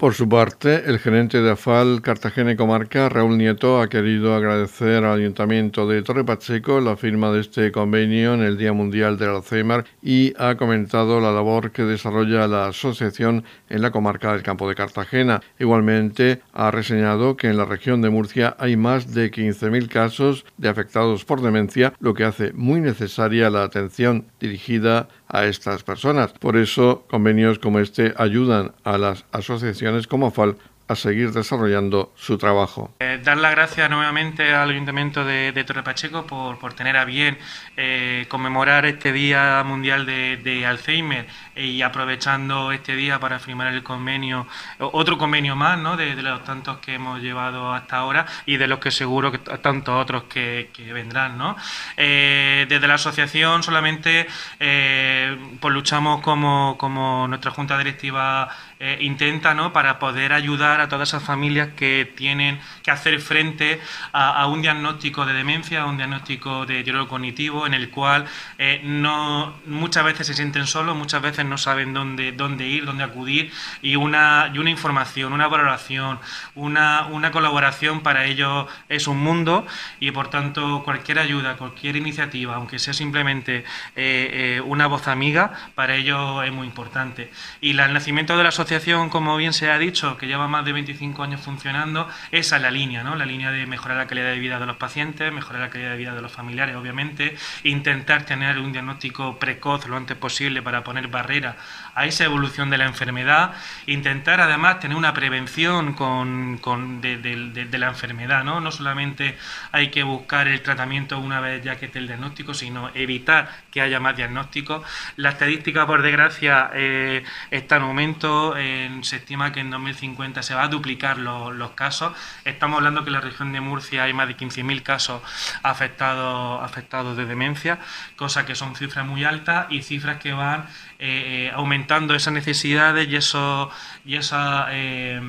Por 0.04 0.12
su 0.12 0.28
parte, 0.28 0.82
el 0.84 0.98
gerente 0.98 1.40
de 1.40 1.52
AFAL 1.52 2.02
Cartagena 2.02 2.52
y 2.52 2.56
Comarca, 2.56 3.08
Raúl 3.08 3.38
Nieto, 3.38 3.80
ha 3.80 3.88
querido 3.88 4.34
agradecer 4.34 5.02
al 5.02 5.18
Ayuntamiento 5.18 5.88
de 5.88 6.02
Torre 6.02 6.24
Pacheco 6.24 6.78
la 6.82 6.94
firma 6.94 7.32
de 7.32 7.40
este 7.40 7.72
convenio 7.72 8.34
en 8.34 8.42
el 8.42 8.58
Día 8.58 8.74
Mundial 8.74 9.16
del 9.16 9.30
Alzheimer 9.30 9.86
y 10.02 10.34
ha 10.36 10.56
comentado 10.56 11.22
la 11.22 11.32
labor 11.32 11.70
que 11.70 11.84
desarrolla 11.84 12.46
la 12.46 12.66
asociación 12.66 13.44
en 13.70 13.80
la 13.80 13.92
comarca 13.92 14.32
del 14.32 14.42
Campo 14.42 14.68
de 14.68 14.74
Cartagena. 14.74 15.40
Igualmente, 15.58 16.42
ha 16.52 16.70
reseñado 16.70 17.38
que 17.38 17.48
en 17.48 17.56
la 17.56 17.64
región 17.64 18.02
de 18.02 18.10
Murcia 18.10 18.54
hay 18.58 18.76
más 18.76 19.14
de 19.14 19.30
15.000 19.30 19.88
casos 19.88 20.44
de 20.58 20.68
afectados 20.68 21.24
por 21.24 21.40
demencia, 21.40 21.94
lo 21.98 22.12
que 22.12 22.24
hace 22.24 22.52
muy 22.52 22.82
necesaria 22.82 23.48
la 23.48 23.62
atención 23.62 24.26
dirigida 24.38 25.08
a 25.28 25.46
estas 25.46 25.82
personas. 25.82 26.32
Por 26.32 26.56
eso, 26.56 27.04
convenios 27.08 27.58
como 27.58 27.80
este 27.80 28.14
ayudan 28.16 28.72
a 28.84 28.98
las 28.98 29.24
asociaciones 29.32 30.06
como 30.06 30.26
AFAL 30.26 30.56
a 30.86 30.96
seguir 30.96 31.32
desarrollando 31.32 32.12
su 32.14 32.36
trabajo. 32.36 32.94
Eh, 33.00 33.18
dar 33.22 33.38
las 33.38 33.52
gracias 33.52 33.88
nuevamente 33.88 34.52
al 34.52 34.68
Ayuntamiento 34.68 35.24
de, 35.24 35.52
de 35.52 35.64
Torre 35.64 35.82
Pacheco 35.82 36.26
por, 36.26 36.58
por, 36.58 36.74
tener 36.74 36.98
a 36.98 37.06
bien 37.06 37.38
eh, 37.76 38.26
conmemorar 38.28 38.84
este 38.84 39.12
Día 39.12 39.62
Mundial 39.64 40.04
de, 40.04 40.64
Alzheimer 40.66 41.26
y 41.56 41.80
aprovechando 41.82 42.70
este 42.72 42.96
día 42.96 43.18
para 43.18 43.38
firmar 43.38 43.68
el 43.68 43.82
convenio, 43.82 44.46
otro 44.78 45.16
convenio 45.16 45.56
más 45.56 45.78
¿no? 45.78 45.96
de, 45.96 46.14
de, 46.14 46.22
los 46.22 46.44
tantos 46.44 46.78
que 46.78 46.94
hemos 46.94 47.20
llevado 47.20 47.72
hasta 47.72 47.98
ahora 47.98 48.26
y 48.44 48.56
de 48.56 48.66
los 48.66 48.78
que 48.78 48.90
seguro 48.90 49.32
que 49.32 49.38
tantos 49.38 49.94
otros 50.00 50.24
que, 50.24 50.70
que 50.72 50.92
vendrán. 50.92 51.38
¿no? 51.38 51.56
Eh, 51.96 52.66
desde 52.68 52.86
la 52.86 52.94
asociación 52.94 53.62
solamente 53.62 54.26
pues 54.58 55.74
luchamos 55.74 56.20
como, 56.20 56.76
como 56.78 57.26
nuestra 57.28 57.50
Junta 57.50 57.78
Directiva 57.78 58.50
eh, 58.80 58.98
intenta 59.00 59.54
¿no? 59.54 59.72
para 59.72 60.00
poder 60.00 60.32
ayudar 60.32 60.80
a 60.80 60.88
todas 60.88 61.10
esas 61.10 61.22
familias 61.22 61.68
que 61.76 62.12
tienen 62.16 62.58
que 62.82 62.90
hacer 62.90 63.20
frente 63.20 63.80
a, 64.12 64.42
a 64.42 64.48
un 64.48 64.62
diagnóstico 64.62 65.24
de 65.24 65.32
demencia, 65.32 65.82
a 65.82 65.86
un 65.86 65.96
diagnóstico 65.96 66.66
de 66.66 66.74
deterioro 66.74 67.06
cognitivo 67.06 67.66
en 67.66 67.74
el 67.74 67.90
cual 67.90 68.26
eh, 68.58 68.80
no, 68.82 69.54
muchas 69.66 70.04
veces 70.04 70.26
se 70.26 70.34
sienten 70.34 70.66
solos, 70.66 70.96
muchas 70.96 71.22
veces 71.22 71.44
no 71.44 71.56
saben 71.56 71.94
dónde, 71.94 72.32
dónde 72.32 72.66
ir, 72.66 72.84
dónde 72.84 73.04
acudir 73.04 73.52
y 73.80 73.94
una, 73.94 74.50
y 74.52 74.58
una 74.58 74.70
información, 74.70 75.32
una 75.32 75.46
valoración, 75.46 76.18
una, 76.56 77.06
una 77.06 77.30
colaboración 77.30 78.00
para 78.00 78.24
ellos 78.26 78.66
es 78.88 79.06
un 79.06 79.18
mundo 79.18 79.66
y 80.00 80.10
por 80.10 80.30
tanto 80.30 80.82
cualquier 80.84 81.20
ayuda, 81.20 81.56
cualquier 81.56 81.94
iniciativa, 81.94 82.56
aunque 82.56 82.80
sea 82.80 82.92
simplemente 82.92 83.64
eh, 83.94 84.60
una 84.64 84.88
voz 84.88 85.06
amiga, 85.06 85.52
para 85.76 85.94
ellos 85.94 86.44
es 86.44 86.52
muy 86.52 86.66
importante. 86.66 87.30
Y 87.60 87.74
la, 87.74 87.86
el 87.86 87.92
nacimiento 87.92 88.36
de 88.36 88.42
la 88.42 88.48
asociación 88.48 88.63
asociación, 88.64 89.10
como 89.10 89.36
bien 89.36 89.52
se 89.52 89.70
ha 89.70 89.78
dicho, 89.78 90.16
que 90.16 90.26
lleva 90.26 90.48
más 90.48 90.64
de 90.64 90.72
25 90.72 91.22
años 91.22 91.42
funcionando, 91.42 92.08
esa 92.30 92.56
es 92.56 92.62
la 92.62 92.70
línea, 92.70 93.04
¿no? 93.04 93.14
La 93.14 93.26
línea 93.26 93.50
de 93.50 93.66
mejorar 93.66 93.98
la 93.98 94.06
calidad 94.06 94.30
de 94.30 94.38
vida 94.38 94.58
de 94.58 94.64
los 94.64 94.76
pacientes, 94.76 95.30
mejorar 95.30 95.60
la 95.60 95.68
calidad 95.68 95.90
de 95.90 95.98
vida 95.98 96.14
de 96.14 96.22
los 96.22 96.32
familiares, 96.32 96.74
obviamente, 96.74 97.36
intentar 97.62 98.24
tener 98.24 98.58
un 98.58 98.72
diagnóstico 98.72 99.38
precoz 99.38 99.86
lo 99.86 99.98
antes 99.98 100.16
posible 100.16 100.62
para 100.62 100.82
poner 100.82 101.08
barrera 101.08 101.56
a 101.94 102.06
esa 102.06 102.24
evolución 102.24 102.70
de 102.70 102.78
la 102.78 102.86
enfermedad, 102.86 103.52
intentar 103.86 104.40
además 104.40 104.80
tener 104.80 104.96
una 104.96 105.14
prevención 105.14 105.94
con, 105.94 107.00
de, 107.00 107.78
la 107.78 107.88
enfermedad, 107.88 108.44
¿no? 108.44 108.60
No 108.60 108.72
solamente 108.72 109.36
hay 109.72 109.90
que 109.90 110.02
buscar 110.02 110.48
el 110.48 110.60
tratamiento 110.60 111.18
una 111.18 111.40
vez 111.40 111.62
ya 111.62 111.76
que 111.76 111.86
esté 111.86 112.00
el 112.00 112.08
diagnóstico, 112.08 112.54
sino 112.54 112.90
evitar 112.94 113.50
que 113.70 113.80
haya 113.80 114.00
más 114.00 114.16
diagnósticos. 114.16 114.84
La 115.16 115.30
estadística, 115.30 115.86
por 115.86 116.02
desgracia, 116.02 116.70
eh, 116.74 117.24
está 117.50 117.76
en 117.76 117.82
aumento, 117.82 118.54
se 119.02 119.16
estima 119.16 119.52
que 119.52 119.60
en 119.60 119.70
2050 119.70 120.42
se 120.42 120.54
va 120.54 120.64
a 120.64 120.68
duplicar 120.68 121.18
los 121.18 121.70
casos. 121.72 122.12
Estamos 122.44 122.78
hablando 122.78 123.04
que 123.04 123.10
en 123.10 123.14
la 123.14 123.20
región 123.20 123.52
de 123.52 123.60
Murcia 123.60 124.04
hay 124.04 124.12
más 124.12 124.28
de 124.28 124.36
15.000 124.36 124.82
casos 124.82 125.22
afectados, 125.62 127.16
de 127.16 127.26
demencia, 127.26 127.78
cosa 128.16 128.46
que 128.46 128.54
son 128.54 128.74
cifras 128.74 129.06
muy 129.06 129.24
altas 129.24 129.66
y 129.70 129.82
cifras 129.82 130.18
que 130.18 130.32
van 130.32 130.66
eh, 130.98 131.50
aumentando 131.54 131.83
esas 132.14 132.32
necesidades 132.32 133.08
y 133.08 133.16
eso 133.16 133.70
y 134.04 134.16
esas 134.16 134.66
eh, 134.70 135.20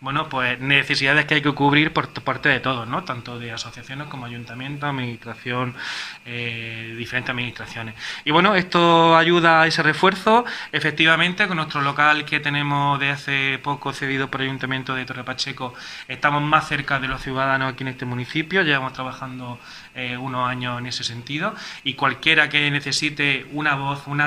bueno 0.00 0.28
pues 0.28 0.60
necesidades 0.60 1.24
que 1.26 1.34
hay 1.34 1.42
que 1.42 1.52
cubrir 1.52 1.92
por 1.92 2.08
parte 2.22 2.48
de 2.48 2.60
todos 2.60 2.86
no 2.88 3.04
tanto 3.04 3.38
de 3.38 3.52
asociaciones 3.52 4.08
como 4.08 4.26
ayuntamientos 4.26 4.88
administración 4.88 5.74
eh, 6.24 6.94
diferentes 6.96 7.30
administraciones. 7.30 7.94
Y 8.24 8.30
bueno 8.30 8.54
esto 8.54 9.16
ayuda 9.16 9.62
a 9.62 9.66
ese 9.66 9.82
refuerzo. 9.82 10.44
Efectivamente 10.72 11.46
con 11.46 11.56
nuestro 11.56 11.82
local 11.82 12.24
que 12.24 12.40
tenemos 12.40 12.98
de 13.00 13.10
hace 13.10 13.58
poco 13.62 13.92
cedido 13.92 14.30
por 14.30 14.40
el 14.40 14.48
ayuntamiento 14.48 14.94
de 14.94 15.04
Torre 15.04 15.24
Pacheco 15.24 15.74
estamos 16.08 16.42
más 16.42 16.68
cerca 16.68 16.98
de 17.00 17.08
los 17.08 17.22
ciudadanos 17.22 17.72
aquí 17.72 17.82
en 17.82 17.88
este 17.88 18.04
municipio. 18.04 18.62
Llevamos 18.62 18.92
trabajando 18.92 19.58
eh, 19.94 20.16
unos 20.16 20.48
años 20.48 20.78
en 20.78 20.86
ese 20.86 21.04
sentido 21.04 21.54
y 21.82 21.94
cualquiera 21.94 22.48
que 22.48 22.70
necesite 22.70 23.46
una 23.52 23.74
voz, 23.74 24.06
un, 24.06 24.20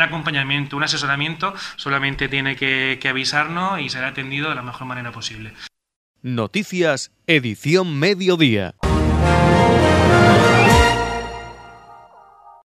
acompañamiento, 0.00 0.76
un 0.76 0.84
asesoramiento, 0.84 1.54
solamente 1.76 2.28
tiene 2.28 2.56
que, 2.56 2.98
que 3.00 3.08
avisarnos 3.08 3.80
y 3.80 3.88
será 3.88 4.08
atendido 4.08 4.48
de 4.48 4.54
la 4.54 4.62
mejor 4.62 4.86
manera 4.86 5.12
posible. 5.12 5.52
Noticias, 6.22 7.12
edición 7.26 7.98
mediodía. 7.98 8.74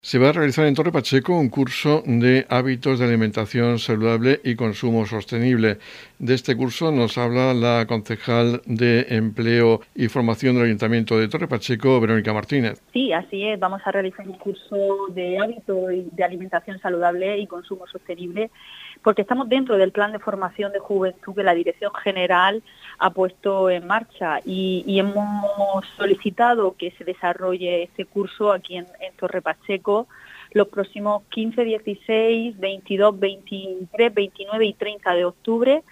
Se 0.02 0.18
va 0.18 0.30
a 0.30 0.32
realizar 0.32 0.64
en 0.64 0.74
Torre 0.74 0.92
Pacheco 0.92 1.38
un 1.38 1.50
curso 1.50 2.02
de 2.06 2.46
hábitos 2.48 2.98
de 2.98 3.04
alimentación 3.04 3.78
saludable 3.78 4.40
y 4.42 4.56
consumo 4.56 5.04
sostenible. 5.04 5.76
De 6.18 6.32
este 6.32 6.56
curso 6.56 6.90
nos 6.90 7.18
habla 7.18 7.52
la 7.52 7.84
concejal 7.86 8.62
de 8.64 9.04
Empleo 9.10 9.82
y 9.94 10.08
Formación 10.08 10.54
del 10.54 10.64
Ayuntamiento 10.64 11.18
de 11.18 11.28
Torre 11.28 11.48
Pacheco, 11.48 12.00
Verónica 12.00 12.32
Martínez. 12.32 12.80
Sí, 12.94 13.12
así 13.12 13.46
es. 13.46 13.60
Vamos 13.60 13.82
a 13.84 13.92
realizar 13.92 14.26
un 14.26 14.38
curso 14.38 15.08
de 15.10 15.38
hábitos 15.38 15.92
de 16.12 16.24
alimentación 16.24 16.80
saludable 16.80 17.38
y 17.38 17.46
consumo 17.46 17.86
sostenible 17.86 18.50
porque 19.02 19.20
estamos 19.20 19.50
dentro 19.50 19.76
del 19.76 19.92
plan 19.92 20.12
de 20.12 20.18
formación 20.18 20.72
de 20.72 20.78
juventud 20.78 21.34
que 21.34 21.42
la 21.42 21.52
Dirección 21.52 21.92
General 22.02 22.62
ha 23.00 23.10
puesto 23.10 23.70
en 23.70 23.86
marcha 23.86 24.40
y, 24.44 24.98
hemos 24.98 25.86
solicitado 25.96 26.76
que 26.76 26.90
se 26.92 27.04
desarrolle 27.04 27.84
este 27.84 28.04
curso 28.04 28.52
aquí 28.52 28.76
en, 28.76 28.86
Torre 29.18 29.40
Pacheco 29.40 30.06
los 30.52 30.68
próximos 30.68 31.22
15, 31.30 31.64
16, 31.64 32.58
22, 32.58 33.18
23, 33.18 34.14
29 34.14 34.64
y 34.66 34.72
30 34.74 35.14
de 35.14 35.24
octubre. 35.24 35.82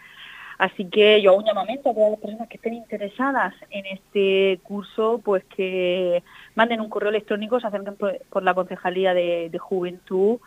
Así 0.58 0.86
que 0.86 1.22
yo 1.22 1.30
hago 1.30 1.38
un 1.38 1.46
llamamiento 1.46 1.90
a 1.90 1.94
todas 1.94 2.10
las 2.10 2.20
personas 2.20 2.48
que 2.48 2.56
estén 2.56 2.74
interesadas 2.74 3.54
en 3.70 3.86
este 3.86 4.60
curso, 4.64 5.20
pues 5.24 5.44
que 5.44 6.22
manden 6.56 6.80
un 6.80 6.90
correo 6.90 7.10
electrónico, 7.10 7.60
se 7.60 7.68
acerquen 7.68 7.96
por, 7.96 8.42
la 8.42 8.54
Concejalía 8.54 9.14
de, 9.14 9.56
Juventud 9.58 10.40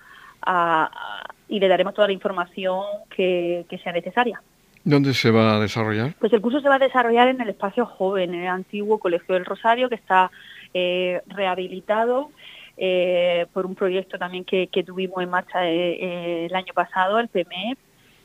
y 1.48 1.60
le 1.60 1.68
daremos 1.68 1.94
toda 1.94 2.08
la 2.08 2.14
información 2.14 2.84
que 3.10 3.80
sea 3.82 3.94
necesaria. 3.94 4.42
¿Dónde 4.84 5.14
se 5.14 5.30
va 5.30 5.56
a 5.56 5.60
desarrollar? 5.60 6.16
Pues 6.20 6.34
el 6.34 6.42
curso 6.42 6.60
se 6.60 6.68
va 6.68 6.76
a 6.76 6.80
desarrollar 6.80 7.28
en 7.28 7.40
el 7.40 7.50
espacio 7.50 7.86
joven, 7.86 8.34
en 8.34 8.42
el 8.42 8.48
antiguo 8.48 9.00
Colegio 9.00 9.36
del 9.36 9.46
Rosario, 9.46 9.90
que 9.90 9.96
está 9.96 10.32
eh, 10.74 11.22
rehabilitado 11.28 12.32
eh, 12.78 13.46
por 13.54 13.66
un 13.66 13.76
proyecto 13.76 14.18
también 14.18 14.44
que, 14.44 14.68
tuvimos 14.86 15.22
en 15.22 15.30
marcha 15.30 15.70
eh, 15.70 16.48
el 16.48 16.56
año 16.56 16.74
pasado, 16.74 17.20
el 17.20 17.28
PME, 17.28 17.78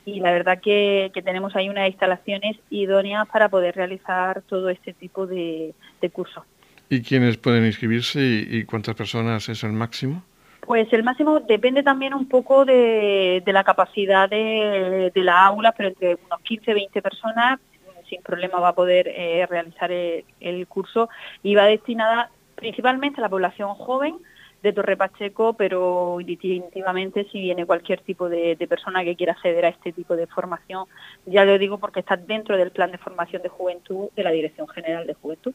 y 0.07 0.20
la 0.20 0.33
verdad 0.33 0.61
que, 0.62 1.11
tenemos 1.24 1.54
ahí 1.57 1.68
unas 1.68 1.88
instalaciones 1.88 2.57
idóneas 2.70 3.28
para 3.28 3.48
poder 3.48 3.74
realizar 3.74 4.40
todo 4.42 4.70
este 4.70 4.94
tipo 4.94 5.26
de, 5.26 5.74
cursos. 6.12 6.44
¿Y 6.88 7.02
quiénes 7.02 7.37
pueden 7.37 7.66
inscribirse 7.66 8.20
y 8.20 8.64
cuántas 8.64 8.94
personas 8.94 9.48
es 9.48 9.64
el 9.64 9.72
máximo? 9.72 10.22
Pues 10.66 10.92
el 10.92 11.05
máximo 11.05 11.38
depende 11.38 11.85
también 11.85 12.12
un 12.12 12.29
poco 12.29 12.64
de, 12.64 13.40
la 13.46 13.62
capacidad 13.62 14.29
de, 14.29 15.12
la 15.14 15.46
aula, 15.46 15.70
pero 15.70 15.90
entre 15.90 16.16
unos 16.16 16.40
15 16.42 16.74
20 16.74 17.02
personas 17.02 17.61
sin 18.09 18.20
problema 18.22 18.61
va 18.61 18.68
a 18.68 18.74
poder 18.74 19.09
eh, 19.09 19.46
realizar 19.46 19.90
el, 19.92 20.66
curso 20.68 21.09
y 21.42 21.55
va 21.55 21.64
destinada 21.64 22.31
principalmente 22.55 23.20
a 23.20 23.22
la 23.22 23.29
población 23.29 23.74
joven 23.74 24.16
de 24.62 24.72
Torre 24.72 24.96
Pacheco, 24.96 25.55
pero 25.55 26.18
definitivamente 26.24 27.29
si 27.31 27.40
viene 27.40 27.66
cualquier 27.66 28.00
tipo 28.00 28.29
de, 28.29 28.57
de, 28.57 28.66
persona 28.66 29.05
que 29.05 29.16
quiera 29.16 29.33
acceder 29.33 29.64
a 29.64 29.68
este 29.68 29.92
tipo 29.92 30.16
de 30.16 30.26
formación, 30.26 30.87
ya 31.26 31.44
lo 31.44 31.59
digo 31.59 31.79
porque 31.79 32.00
está 32.00 32.16
dentro 32.16 32.57
del 32.57 32.70
plan 32.70 32.90
de 32.90 32.98
formación 32.98 33.42
de 33.42 33.48
juventud 33.48 34.09
de 34.16 34.22
la 34.24 34.31
Dirección 34.31 34.66
General 34.68 35.07
de 35.07 35.14
Juventud. 35.14 35.55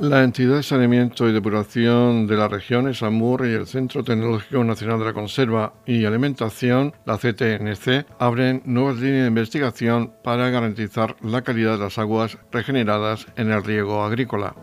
La 0.00 0.24
entidad 0.24 0.56
de 0.56 0.62
saneamiento 0.62 1.28
y 1.28 1.32
depuración 1.32 2.26
de 2.26 2.36
la 2.36 2.48
región, 2.48 2.88
ESAMUR, 2.88 3.46
y 3.46 3.54
el 3.54 3.66
Centro 3.66 4.02
Tecnológico 4.02 4.64
Nacional 4.64 4.98
de 4.98 5.04
la 5.04 5.12
Conserva 5.12 5.72
y 5.86 6.04
Alimentación, 6.04 6.94
la 7.04 7.16
CTNC, 7.16 8.06
abren 8.18 8.60
nuevas 8.64 8.96
líneas 8.96 9.22
de 9.22 9.28
investigación 9.28 10.12
para 10.24 10.50
garantizar 10.50 11.16
la 11.22 11.42
calidad 11.42 11.78
de 11.78 11.84
las 11.84 11.98
aguas 11.98 12.38
regeneradas 12.50 13.26
en 13.36 13.50
el 13.50 13.62
riego 13.62 14.02
agrícola. 14.02 14.54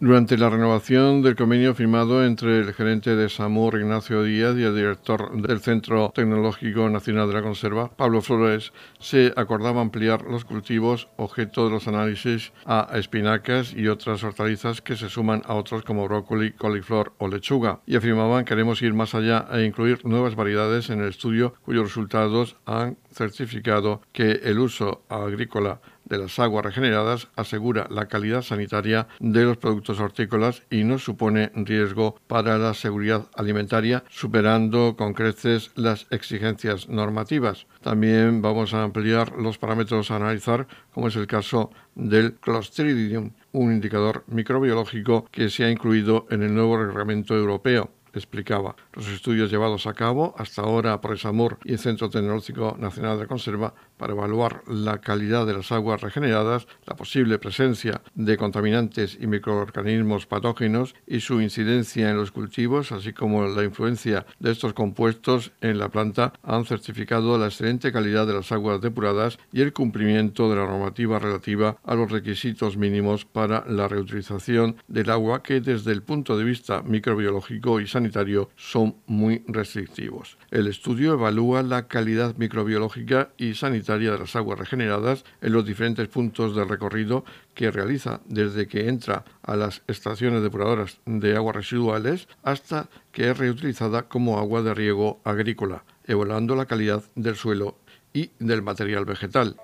Durante 0.00 0.38
la 0.38 0.48
renovación 0.48 1.22
del 1.22 1.34
convenio 1.34 1.74
firmado 1.74 2.24
entre 2.24 2.60
el 2.60 2.72
gerente 2.72 3.16
de 3.16 3.28
SAMUR, 3.28 3.80
Ignacio 3.80 4.22
Díaz, 4.22 4.56
y 4.56 4.62
el 4.62 4.76
director 4.76 5.42
del 5.42 5.58
Centro 5.58 6.12
Tecnológico 6.14 6.88
Nacional 6.88 7.26
de 7.26 7.34
la 7.34 7.42
Conserva, 7.42 7.90
Pablo 7.90 8.22
Flores, 8.22 8.72
se 9.00 9.32
acordaba 9.34 9.80
ampliar 9.80 10.22
los 10.22 10.44
cultivos 10.44 11.08
objeto 11.16 11.64
de 11.64 11.72
los 11.72 11.88
análisis 11.88 12.52
a 12.64 12.90
espinacas 12.94 13.74
y 13.74 13.88
otras 13.88 14.22
hortalizas 14.22 14.82
que 14.82 14.94
se 14.94 15.08
suman 15.08 15.42
a 15.46 15.54
otros 15.54 15.82
como 15.82 16.06
brócoli, 16.06 16.52
coliflor 16.52 17.12
o 17.18 17.26
lechuga, 17.26 17.80
y 17.84 17.96
afirmaban 17.96 18.44
que 18.44 18.50
queremos 18.50 18.80
ir 18.82 18.94
más 18.94 19.16
allá 19.16 19.48
e 19.50 19.64
incluir 19.64 20.06
nuevas 20.06 20.36
variedades 20.36 20.90
en 20.90 21.00
el 21.00 21.08
estudio 21.08 21.54
cuyos 21.62 21.82
resultados 21.82 22.54
han 22.66 22.98
certificado 23.10 24.00
que 24.12 24.30
el 24.44 24.60
uso 24.60 25.02
agrícola 25.08 25.80
de 26.08 26.18
las 26.18 26.38
aguas 26.38 26.64
regeneradas 26.64 27.28
asegura 27.36 27.86
la 27.90 28.06
calidad 28.06 28.42
sanitaria 28.42 29.08
de 29.20 29.44
los 29.44 29.56
productos 29.56 30.00
hortícolas 30.00 30.62
y 30.70 30.84
no 30.84 30.98
supone 30.98 31.50
riesgo 31.54 32.16
para 32.26 32.58
la 32.58 32.74
seguridad 32.74 33.26
alimentaria, 33.34 34.04
superando 34.08 34.96
con 34.96 35.14
creces 35.14 35.70
las 35.74 36.06
exigencias 36.10 36.88
normativas. 36.88 37.66
También 37.82 38.42
vamos 38.42 38.74
a 38.74 38.82
ampliar 38.82 39.32
los 39.32 39.58
parámetros 39.58 40.10
a 40.10 40.16
analizar, 40.16 40.66
como 40.92 41.08
es 41.08 41.16
el 41.16 41.26
caso 41.26 41.70
del 41.94 42.34
Clostridium, 42.34 43.32
un 43.52 43.72
indicador 43.72 44.24
microbiológico 44.26 45.26
que 45.30 45.50
se 45.50 45.64
ha 45.64 45.70
incluido 45.70 46.26
en 46.30 46.42
el 46.42 46.54
nuevo 46.54 46.76
reglamento 46.76 47.34
europeo. 47.34 47.90
explicaba. 48.14 48.74
Los 48.94 49.06
estudios 49.08 49.50
llevados 49.50 49.86
a 49.86 49.94
cabo 49.94 50.34
hasta 50.38 50.62
ahora 50.62 51.00
por 51.00 51.12
ESAMUR 51.14 51.58
y 51.62 51.72
el 51.72 51.78
Centro 51.78 52.08
Tecnológico 52.08 52.76
Nacional 52.78 53.18
de 53.18 53.26
Conserva 53.26 53.74
para 53.98 54.14
evaluar 54.14 54.62
la 54.66 55.00
calidad 55.00 55.46
de 55.46 55.54
las 55.54 55.72
aguas 55.72 56.00
regeneradas, 56.00 56.66
la 56.86 56.96
posible 56.96 57.38
presencia 57.38 58.00
de 58.14 58.36
contaminantes 58.36 59.18
y 59.20 59.26
microorganismos 59.26 60.26
patógenos 60.26 60.94
y 61.06 61.20
su 61.20 61.40
incidencia 61.40 62.10
en 62.10 62.16
los 62.16 62.30
cultivos, 62.30 62.92
así 62.92 63.12
como 63.12 63.46
la 63.46 63.64
influencia 63.64 64.24
de 64.38 64.52
estos 64.52 64.72
compuestos 64.72 65.52
en 65.60 65.78
la 65.78 65.88
planta, 65.88 66.32
han 66.42 66.64
certificado 66.64 67.36
la 67.36 67.46
excelente 67.46 67.92
calidad 67.92 68.26
de 68.26 68.34
las 68.34 68.52
aguas 68.52 68.80
depuradas 68.80 69.38
y 69.52 69.60
el 69.60 69.72
cumplimiento 69.72 70.48
de 70.48 70.56
la 70.56 70.66
normativa 70.66 71.18
relativa 71.18 71.76
a 71.84 71.94
los 71.94 72.10
requisitos 72.10 72.76
mínimos 72.76 73.24
para 73.24 73.64
la 73.66 73.88
reutilización 73.88 74.76
del 74.86 75.10
agua 75.10 75.42
que 75.42 75.60
desde 75.60 75.92
el 75.92 76.02
punto 76.02 76.38
de 76.38 76.44
vista 76.44 76.82
microbiológico 76.82 77.80
y 77.80 77.86
sanitario 77.86 78.50
son 78.56 78.96
muy 79.06 79.42
restrictivos. 79.48 80.38
El 80.50 80.66
estudio 80.68 81.14
evalúa 81.14 81.62
la 81.62 81.88
calidad 81.88 82.36
microbiológica 82.36 83.30
y 83.36 83.54
sanitaria 83.54 83.87
de 83.96 84.18
las 84.18 84.36
aguas 84.36 84.58
regeneradas 84.58 85.24
en 85.40 85.52
los 85.52 85.64
diferentes 85.64 86.08
puntos 86.08 86.54
del 86.54 86.68
recorrido 86.68 87.24
que 87.54 87.70
realiza 87.70 88.20
desde 88.26 88.68
que 88.68 88.88
entra 88.88 89.24
a 89.42 89.56
las 89.56 89.82
estaciones 89.86 90.42
depuradoras 90.42 90.98
de 91.06 91.36
aguas 91.36 91.56
residuales 91.56 92.28
hasta 92.42 92.88
que 93.12 93.30
es 93.30 93.38
reutilizada 93.38 94.02
como 94.02 94.38
agua 94.38 94.62
de 94.62 94.74
riego 94.74 95.20
agrícola, 95.24 95.84
evaluando 96.04 96.54
la 96.54 96.66
calidad 96.66 97.02
del 97.14 97.36
suelo 97.36 97.76
y 98.12 98.30
del 98.38 98.62
material 98.62 99.04
vegetal. 99.04 99.56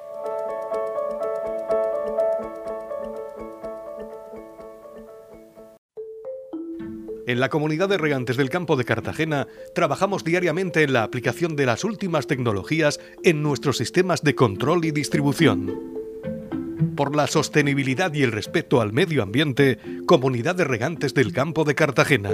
En 7.26 7.40
la 7.40 7.48
comunidad 7.48 7.88
de 7.88 7.96
regantes 7.96 8.36
del 8.36 8.50
campo 8.50 8.76
de 8.76 8.84
Cartagena 8.84 9.48
trabajamos 9.74 10.24
diariamente 10.24 10.82
en 10.82 10.92
la 10.92 11.04
aplicación 11.04 11.56
de 11.56 11.64
las 11.64 11.82
últimas 11.82 12.26
tecnologías 12.26 13.00
en 13.22 13.42
nuestros 13.42 13.78
sistemas 13.78 14.22
de 14.22 14.34
control 14.34 14.84
y 14.84 14.90
distribución. 14.90 15.94
Por 16.94 17.16
la 17.16 17.26
sostenibilidad 17.26 18.12
y 18.12 18.22
el 18.22 18.32
respeto 18.32 18.82
al 18.82 18.92
medio 18.92 19.22
ambiente, 19.22 19.78
Comunidad 20.06 20.54
de 20.54 20.64
Regantes 20.64 21.14
del 21.14 21.32
Campo 21.32 21.64
de 21.64 21.74
Cartagena. 21.74 22.30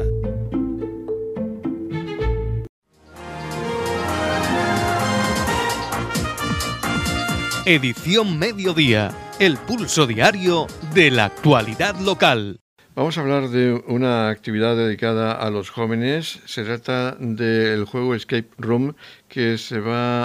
Edición 7.64 8.40
Mediodía, 8.40 9.12
el 9.38 9.56
pulso 9.56 10.08
diario 10.08 10.66
de 10.94 11.12
la 11.12 11.26
actualidad 11.26 11.94
local. 12.00 12.60
Vamos 13.00 13.16
a 13.16 13.22
hablar 13.22 13.48
de 13.48 13.82
una 13.86 14.28
actividad 14.28 14.76
dedicada 14.76 15.32
a 15.32 15.48
los 15.48 15.70
jóvenes. 15.70 16.40
Se 16.44 16.64
trata 16.64 17.12
del 17.18 17.86
juego 17.86 18.14
Escape 18.14 18.50
Room 18.58 18.94
que 19.30 19.56
se 19.56 19.80
va 19.80 20.24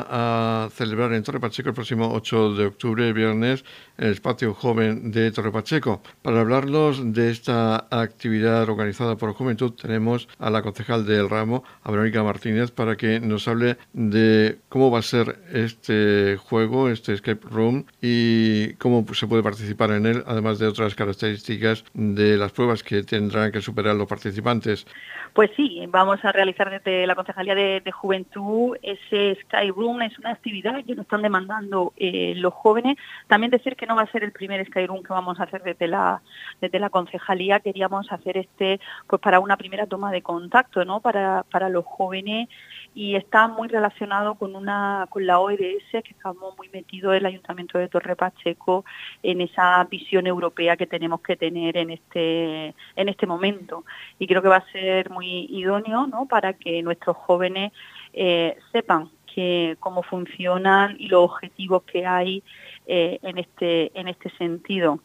a 0.65 0.69
celebrar 0.71 1.13
en 1.13 1.23
Torre 1.23 1.39
Pacheco 1.39 1.69
el 1.69 1.75
próximo 1.75 2.11
8 2.11 2.55
de 2.55 2.65
octubre, 2.65 3.13
viernes, 3.13 3.63
en 3.97 4.07
el 4.07 4.13
espacio 4.13 4.53
joven 4.53 5.11
de 5.11 5.31
Torre 5.31 5.51
Pacheco. 5.51 6.01
Para 6.23 6.41
hablarnos 6.41 7.13
de 7.13 7.29
esta 7.29 7.87
actividad 7.91 8.67
organizada 8.67 9.15
por 9.15 9.33
Juventud, 9.33 9.73
tenemos 9.73 10.27
a 10.39 10.49
la 10.49 10.63
concejal 10.63 11.05
del 11.05 11.29
ramo, 11.29 11.63
a 11.83 11.91
Verónica 11.91 12.23
Martínez, 12.23 12.71
para 12.71 12.97
que 12.97 13.19
nos 13.19 13.47
hable 13.47 13.77
de 13.93 14.57
cómo 14.69 14.89
va 14.89 14.99
a 14.99 15.03
ser 15.03 15.37
este 15.53 16.37
juego, 16.37 16.89
este 16.89 17.13
escape 17.13 17.47
room, 17.49 17.85
y 18.01 18.73
cómo 18.73 19.05
se 19.13 19.27
puede 19.27 19.43
participar 19.43 19.91
en 19.91 20.07
él, 20.07 20.23
además 20.25 20.57
de 20.57 20.67
otras 20.67 20.95
características 20.95 21.85
de 21.93 22.37
las 22.37 22.51
pruebas 22.51 22.81
que 22.81 23.03
tendrán 23.03 23.51
que 23.51 23.61
superar 23.61 23.95
los 23.95 24.07
participantes. 24.07 24.87
Pues 25.35 25.51
sí, 25.57 25.83
vamos 25.89 26.23
a 26.23 26.31
realizar 26.31 26.69
desde 26.69 27.05
la 27.05 27.13
Concejalía 27.13 27.55
de, 27.55 27.91
Juventud 27.91 28.77
ese 28.95 29.39
Sky 29.41 29.71
Room, 29.71 30.01
es 30.01 30.17
una 30.19 30.31
actividad 30.31 30.83
que 30.83 30.95
nos 30.95 31.05
están 31.05 31.21
demandando 31.21 31.93
eh, 31.97 32.33
los 32.35 32.53
jóvenes. 32.53 32.97
También 33.27 33.51
decir 33.51 33.75
que 33.75 33.85
no 33.85 33.95
va 33.95 34.03
a 34.03 34.11
ser 34.11 34.23
el 34.23 34.31
primer 34.31 34.65
Sky 34.65 34.87
Room 34.87 35.03
que 35.03 35.13
vamos 35.13 35.39
a 35.39 35.43
hacer 35.43 35.63
desde 35.63 35.87
la, 35.87 36.21
desde 36.61 36.79
la 36.79 36.89
Concejalía, 36.89 37.59
queríamos 37.59 38.11
hacer 38.11 38.37
este 38.37 38.79
pues 39.07 39.21
para 39.21 39.39
una 39.39 39.57
primera 39.57 39.85
toma 39.85 40.11
de 40.11 40.21
contacto, 40.21 40.83
¿no? 40.85 40.99
Para, 40.99 41.43
para 41.43 41.69
los 41.69 41.85
jóvenes 41.85 42.49
y 42.95 43.15
está 43.15 43.49
muy 43.49 43.67
relacionado 43.67 44.35
con 44.35 44.55
una 44.55 45.05
con 45.09 45.27
la 45.27 45.39
OEDS 45.39 45.91
que 45.91 46.11
estamos 46.11 46.57
muy 46.57 46.69
metidos 46.69 47.13
el 47.13 47.25
Ayuntamiento 47.25 47.77
de 47.77 47.89
Torre 47.89 48.15
Pacheco 48.15 48.85
en 49.21 49.41
esa 49.41 49.83
visión 49.83 50.25
europea 50.27 50.77
que 50.77 50.87
tenemos 50.87 51.19
que 51.21 51.35
tener 51.35 51.75
en 51.75 51.89
este 51.89 52.73
en 52.95 53.09
este 53.09 53.27
momento 53.27 53.83
y 54.17 54.27
creo 54.27 54.41
que 54.41 54.47
va 54.47 54.57
a 54.57 54.71
ser 54.71 55.09
muy 55.09 55.45
idóneo 55.49 56.07
¿no? 56.07 56.25
para 56.25 56.53
que 56.53 56.81
nuestros 56.81 57.17
jóvenes 57.17 57.73
eh, 58.15 58.57
sepan 58.71 59.09
que 59.33 59.75
cómo 59.81 60.01
funcionan 60.01 60.95
y 60.97 61.09
los 61.09 61.25
objetivos 61.25 61.83
que 61.83 62.05
hay 62.05 62.41
eh, 62.87 63.19
en 63.21 63.37
este 63.37 63.91
en 63.99 64.07
este 64.07 64.29
sentido. 64.37 64.99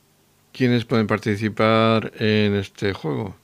¿Quiénes 0.53 0.85
pueden 0.85 1.07
participar 1.07 2.13
en 2.19 2.55
este 2.55 2.93
juego? 2.93 3.35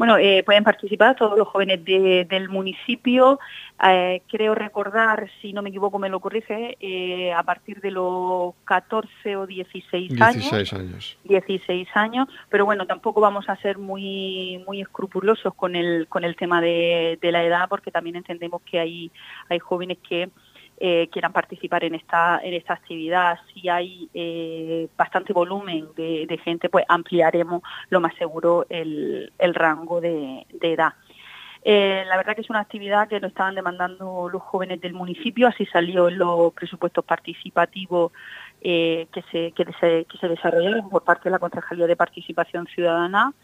Bueno, 0.00 0.16
eh, 0.16 0.42
pueden 0.46 0.64
participar 0.64 1.14
todos 1.14 1.36
los 1.36 1.46
jóvenes 1.46 1.84
del 1.84 2.48
municipio. 2.48 3.38
Eh, 3.86 4.22
creo 4.30 4.54
recordar, 4.54 5.28
si 5.42 5.52
no 5.52 5.60
me 5.60 5.68
equivoco, 5.68 5.98
me 5.98 6.08
lo 6.08 6.20
corrige, 6.20 6.78
eh, 6.80 7.34
a 7.34 7.42
partir 7.42 7.82
de 7.82 7.90
los 7.90 8.54
14 8.64 9.36
o 9.36 9.46
16 9.46 10.18
años. 10.18 10.50
16 10.50 10.72
años. 10.72 11.18
16 11.24 11.88
años. 11.92 12.28
Pero 12.48 12.64
bueno, 12.64 12.86
tampoco 12.86 13.20
vamos 13.20 13.46
a 13.50 13.56
ser 13.56 13.76
muy 13.76 14.64
muy 14.66 14.80
escrupulosos 14.80 15.52
con 15.52 15.76
el 15.76 16.08
con 16.08 16.24
el 16.24 16.34
tema 16.34 16.62
de, 16.62 17.18
de 17.20 17.30
la 17.30 17.44
edad, 17.44 17.68
porque 17.68 17.90
también 17.90 18.16
entendemos 18.16 18.62
que 18.62 18.80
hay 18.80 19.10
hay 19.50 19.58
jóvenes 19.58 19.98
que 19.98 20.30
eh, 20.82 21.10
quieran 21.12 21.34
participar 21.34 21.84
en 21.84 21.94
esta, 21.94 22.40
en 22.42 22.54
esta 22.54 22.72
actividad. 22.72 23.38
Si 23.52 23.68
hay 23.68 24.08
eh, 24.14 24.88
bastante 24.96 25.34
volumen 25.34 25.88
de, 25.94 26.40
gente, 26.42 26.70
pues 26.70 26.86
ampliaremos 26.88 27.62
lo 27.90 28.00
más 28.00 28.14
seguro 28.14 28.64
el, 28.70 29.30
rango 29.38 30.00
de, 30.00 30.46
edad. 30.62 30.94
Eh, 31.62 32.02
la 32.08 32.16
verdad 32.16 32.34
que 32.34 32.40
es 32.40 32.48
una 32.48 32.60
actividad 32.60 33.08
que 33.08 33.20
nos 33.20 33.28
estaban 33.28 33.54
demandando 33.54 34.30
los 34.32 34.40
jóvenes 34.40 34.80
del 34.80 34.94
municipio, 34.94 35.48
así 35.48 35.66
salió 35.66 36.08
en 36.08 36.16
los 36.16 36.54
presupuestos 36.54 37.04
participativos 37.04 38.12
que, 38.62 39.06
se, 39.30 39.52
que, 39.52 39.66
se, 39.80 40.06
que 40.06 40.18
se 40.18 40.28
desarrollaron 40.28 40.88
por 40.88 41.04
parte 41.04 41.24
de 41.24 41.32
la 41.32 41.38
Concejalía 41.38 41.86
de 41.86 41.96
Participación 41.96 42.66
Ciudadana. 42.68 43.34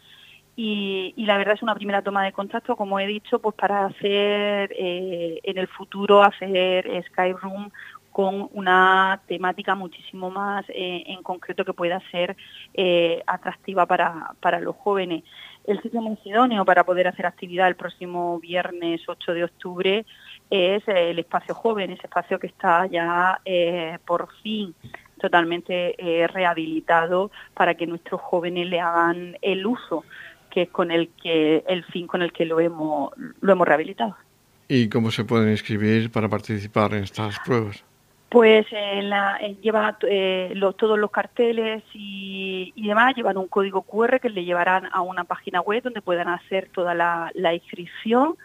Y, 0.59 1.13
la 1.17 1.37
verdad 1.37 1.53
es 1.53 1.61
una 1.61 1.75
primera 1.75 2.01
toma 2.01 2.23
de 2.23 2.31
contacto, 2.31 2.75
como 2.75 2.99
he 2.99 3.05
dicho, 3.05 3.37
pues 3.37 3.53
para 3.55 3.85
hacer 3.85 4.73
eh, 4.75 5.39
en 5.43 5.57
el 5.59 5.67
futuro, 5.67 6.23
hacer 6.23 7.05
Skyroom 7.09 7.69
con 8.11 8.49
una 8.53 9.21
temática 9.27 9.75
muchísimo 9.75 10.31
más 10.31 10.65
eh, 10.69 11.03
en 11.05 11.21
concreto 11.21 11.63
que 11.63 11.73
pueda 11.73 12.01
ser 12.09 12.35
eh, 12.73 13.21
atractiva 13.27 13.85
para, 13.85 14.31
para, 14.41 14.59
los 14.59 14.75
jóvenes. 14.77 15.23
El 15.63 15.79
sitio 15.83 16.01
más 16.01 16.17
idóneo 16.25 16.65
para 16.65 16.83
poder 16.83 17.07
hacer 17.07 17.27
actividad 17.27 17.67
el 17.67 17.75
próximo 17.75 18.39
viernes 18.39 19.01
8 19.07 19.33
de 19.35 19.43
octubre 19.43 20.05
es 20.49 20.81
el 20.87 21.19
espacio 21.19 21.53
joven, 21.53 21.91
ese 21.91 22.07
espacio 22.07 22.39
que 22.39 22.47
está 22.47 22.87
ya 22.87 23.39
por 24.05 24.33
fin 24.41 24.73
totalmente 25.19 25.95
rehabilitado 26.33 27.29
para 27.53 27.75
que 27.75 27.85
nuestros 27.85 28.21
jóvenes 28.21 28.67
le 28.67 28.79
hagan 28.79 29.37
el 29.41 29.67
uso 29.67 30.03
que 30.57 30.63
es 30.63 30.69
con 30.69 30.89
el 30.89 31.09
que 31.21 31.63
el 31.67 31.83
fin 31.83 32.07
con 32.07 32.23
el 32.23 32.33
que 32.33 32.43
lo 32.43 32.59
hemos 32.59 33.11
lo 33.41 33.51
hemos 33.51 33.67
rehabilitado. 33.67 34.15
¿Y 34.67 34.89
cómo 34.89 35.11
se 35.11 35.23
pueden 35.23 35.51
inscribir 35.51 36.11
para 36.11 36.29
participar 36.29 36.95
en 36.95 37.03
estas 37.03 37.39
pruebas? 37.41 37.83
Pues 38.29 38.65
en 38.71 39.11
la, 39.11 39.37
lleva 39.61 39.99
eh, 40.09 40.59
todos 40.75 40.97
los 40.97 41.11
carteles 41.11 41.83
y, 41.93 42.73
demás 42.75 43.13
llevan 43.15 43.37
un 43.37 43.47
código 43.47 43.83
QR 43.83 44.19
que 44.19 44.31
le 44.31 44.45
llevarán 44.45 44.89
a 44.91 45.01
una 45.01 45.25
página 45.25 45.61
web 45.61 45.83
donde 45.83 46.01
puedan 46.01 46.27
hacer 46.27 46.69
toda 46.73 46.95
la, 46.95 47.31
la 47.35 47.53
inscripción 47.53 48.35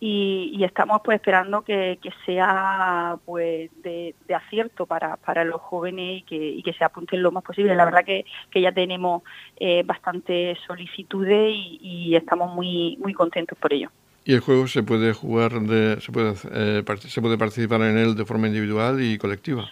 y, 0.00 0.62
estamos 0.62 1.00
pues 1.04 1.16
esperando 1.16 1.62
que, 1.62 1.98
sea 2.24 3.16
pues 3.24 3.70
de, 3.82 4.14
acierto 4.34 4.86
para, 4.86 5.16
para, 5.16 5.44
los 5.44 5.60
jóvenes 5.60 6.20
y 6.20 6.22
que, 6.22 6.36
y 6.36 6.62
que, 6.62 6.72
se 6.72 6.84
apunten 6.84 7.22
lo 7.22 7.32
más 7.32 7.42
posible. 7.42 7.74
La 7.74 7.84
verdad 7.84 8.04
que, 8.04 8.24
que 8.50 8.60
ya 8.60 8.72
tenemos 8.72 9.22
eh, 9.58 9.82
bastantes 9.84 10.58
solicitudes 10.66 11.52
y, 11.54 12.14
estamos 12.14 12.54
muy 12.54 12.96
muy 13.00 13.12
contentos 13.12 13.56
por 13.58 13.72
ello. 13.72 13.90
¿Y 14.24 14.34
el 14.34 14.40
juego 14.40 14.66
se 14.66 14.82
puede 14.82 15.12
jugar, 15.12 15.52
de, 15.60 16.00
se, 16.00 16.12
puede, 16.12 16.34
eh, 16.52 16.84
se 16.98 17.20
puede 17.20 17.38
participar 17.38 17.80
en 17.82 17.96
él 17.96 18.14
de 18.14 18.24
forma 18.24 18.46
individual 18.46 19.00
y 19.00 19.18
colectiva? 19.18 19.70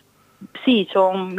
Sí, 0.64 0.88
son 0.92 1.36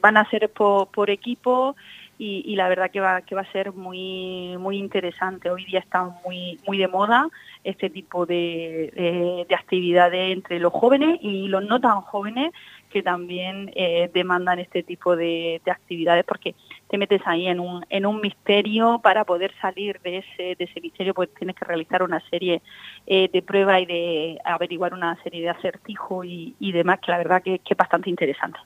van 0.00 0.16
a 0.16 0.28
ser 0.30 0.50
por, 0.50 0.88
por 0.88 1.10
equipo 1.10 1.76
y, 2.20 2.56
la 2.56 2.68
verdad 2.68 2.90
que 2.90 3.00
va, 3.00 3.22
que 3.22 3.36
va 3.36 3.42
a 3.42 3.52
ser 3.52 3.72
muy, 3.72 4.56
muy 4.58 4.76
interesante. 4.76 5.50
Hoy 5.50 5.64
día 5.64 5.78
está 5.78 6.04
muy, 6.24 6.58
muy 6.66 6.76
de 6.76 6.88
moda 6.88 7.28
este 7.62 7.90
tipo 7.90 8.26
de, 8.26 9.46
de, 9.48 9.54
actividades 9.54 10.32
entre 10.32 10.58
los 10.58 10.72
jóvenes 10.72 11.20
y 11.22 11.46
los 11.46 11.64
no 11.64 11.80
tan 11.80 12.00
jóvenes 12.00 12.52
que 12.90 13.02
también 13.02 13.70
eh, 13.76 14.10
demandan 14.12 14.58
este 14.58 14.82
tipo 14.82 15.14
de, 15.14 15.60
actividades 15.66 16.24
porque 16.24 16.54
te 16.88 16.98
metes 16.98 17.20
ahí 17.24 17.46
en 17.46 17.60
un, 17.60 17.84
en 17.88 18.06
un 18.06 18.20
misterio 18.20 19.00
para 19.02 19.24
poder 19.24 19.52
salir 19.60 20.00
de 20.00 20.18
ese, 20.18 20.56
de 20.56 20.64
ese 20.64 20.80
misterio 20.80 21.14
pues 21.14 21.28
tienes 21.34 21.54
que 21.54 21.64
realizar 21.64 22.02
una 22.02 22.20
serie 22.30 22.62
eh, 23.06 23.28
de 23.32 23.42
pruebas 23.42 23.82
y 23.82 23.86
de 23.86 24.38
averiguar 24.44 24.94
una 24.94 25.22
serie 25.22 25.42
de 25.42 25.50
acertijos 25.50 26.26
y, 26.26 26.72
demás 26.72 26.98
que 27.00 27.12
la 27.12 27.18
verdad 27.18 27.42
que, 27.42 27.58
que 27.60 27.74
es 27.74 27.76
bastante 27.76 28.10
interesante. 28.10 28.58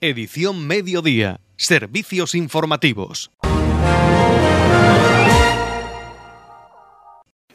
Edición 0.00 0.66
Mediodía. 0.66 1.40
Servicios 1.60 2.34
informativos. 2.34 3.30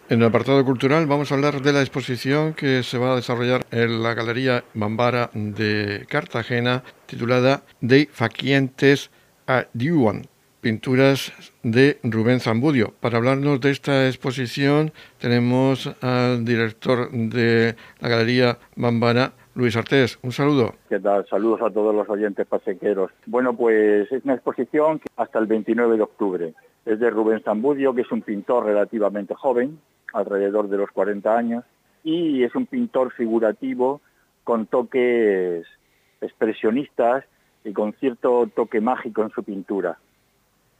En 0.07 0.21
el 0.21 0.25
apartado 0.25 0.63
cultural 0.63 1.07
vamos 1.07 1.31
a 1.31 1.33
hablar 1.33 1.63
de 1.63 1.73
la 1.73 1.81
exposición 1.81 2.53
que 2.53 2.83
se 2.83 2.99
va 2.99 3.13
a 3.13 3.15
desarrollar 3.15 3.65
en 3.71 4.03
la 4.03 4.13
Galería 4.13 4.63
Bambara 4.75 5.31
de 5.33 6.05
Cartagena, 6.07 6.83
titulada 7.07 7.63
De 7.81 8.07
Faquientes 8.13 9.09
a 9.47 9.65
Diuan, 9.73 10.27
pinturas 10.61 11.33
de 11.63 11.99
Rubén 12.03 12.41
Zambudio. 12.41 12.93
Para 12.99 13.17
hablarnos 13.17 13.59
de 13.59 13.71
esta 13.71 14.07
exposición 14.07 14.93
tenemos 15.17 15.89
al 16.01 16.45
director 16.45 17.09
de 17.11 17.75
la 18.01 18.09
Galería 18.09 18.59
Bambara, 18.75 19.33
Luis 19.55 19.77
Artés, 19.77 20.19
un 20.21 20.33
saludo. 20.33 20.75
¿Qué 20.89 20.99
tal? 20.99 21.25
Saludos 21.27 21.61
a 21.61 21.69
todos 21.69 21.95
los 21.95 22.09
oyentes 22.09 22.45
pasequeros. 22.45 23.09
Bueno, 23.25 23.55
pues 23.55 24.11
es 24.11 24.25
una 24.25 24.33
exposición 24.33 24.99
hasta 25.15 25.39
el 25.39 25.45
29 25.45 25.95
de 25.95 26.03
octubre. 26.03 26.53
Es 26.85 26.99
de 26.99 27.09
Rubén 27.09 27.41
Zambudio, 27.41 27.95
que 27.95 28.01
es 28.01 28.11
un 28.11 28.21
pintor 28.21 28.65
relativamente 28.65 29.33
joven, 29.33 29.79
alrededor 30.11 30.67
de 30.67 30.75
los 30.75 30.91
40 30.91 31.37
años, 31.37 31.63
y 32.03 32.43
es 32.43 32.53
un 32.53 32.65
pintor 32.65 33.13
figurativo 33.13 34.01
con 34.43 34.65
toques 34.65 35.65
expresionistas 36.19 37.23
y 37.63 37.71
con 37.71 37.93
cierto 37.93 38.49
toque 38.53 38.81
mágico 38.81 39.23
en 39.23 39.29
su 39.29 39.41
pintura. 39.41 39.99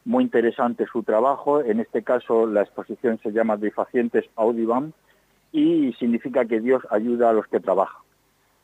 Muy 0.04 0.26
interesante 0.26 0.86
su 0.92 1.02
trabajo, 1.02 1.62
en 1.62 1.80
este 1.80 2.04
caso 2.04 2.46
la 2.46 2.64
exposición 2.64 3.22
se 3.24 3.32
llama 3.32 3.56
De 3.56 3.72
Facientes 3.72 4.26
Audibam 4.36 4.92
y 5.54 5.94
significa 5.94 6.44
que 6.44 6.60
Dios 6.60 6.84
ayuda 6.92 7.30
a 7.30 7.34
los 7.34 7.48
que 7.48 7.62
trabajan 7.62 8.06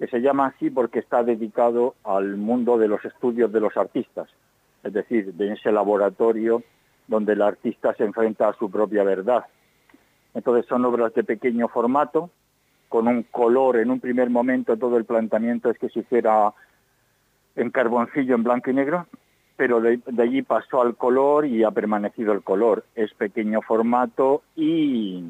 que 0.02 0.08
se 0.08 0.20
llama 0.20 0.48
así 0.48 0.72
porque 0.72 0.98
está 0.98 1.24
dedicado 1.24 1.94
al 2.04 2.36
mundo 2.36 2.80
de 2.80 2.88
los 2.88 3.06
estudios 3.06 3.52
de 3.52 3.60
los 3.60 3.78
artistas, 3.78 4.28
es 4.82 4.94
decir, 4.94 5.32
de 5.36 5.54
ese 5.54 5.72
laboratorio 5.72 6.64
donde 7.08 7.34
el 7.34 7.42
artista 7.44 7.94
se 7.94 8.04
enfrenta 8.04 8.50
a 8.50 8.54
su 8.54 8.72
propia 8.72 9.04
verdad. 9.04 9.46
Entonces 10.34 10.66
son 10.66 10.86
obras 10.86 11.14
de 11.14 11.24
pequeño 11.24 11.68
formato, 11.68 12.32
con 12.90 13.08
un 13.08 13.22
color, 13.30 13.78
en 13.78 13.92
un 13.92 14.00
primer 14.00 14.32
momento 14.32 14.76
todo 14.76 14.98
el 14.98 15.06
planteamiento 15.06 15.70
es 15.70 15.78
que 15.78 15.90
se 15.90 16.00
hiciera 16.00 16.52
en 17.56 17.70
carboncillo 17.70 18.34
en 18.34 18.42
blanco 18.42 18.72
y 18.72 18.74
negro, 18.74 19.06
pero 19.56 19.82
de, 19.82 20.00
allí 20.18 20.42
pasó 20.42 20.82
al 20.82 20.96
color 20.96 21.46
y 21.46 21.64
ha 21.64 21.70
permanecido 21.70 22.34
el 22.34 22.42
color. 22.42 22.86
Es 22.96 23.14
pequeño 23.14 23.62
formato 23.62 24.42
y, 24.56 25.24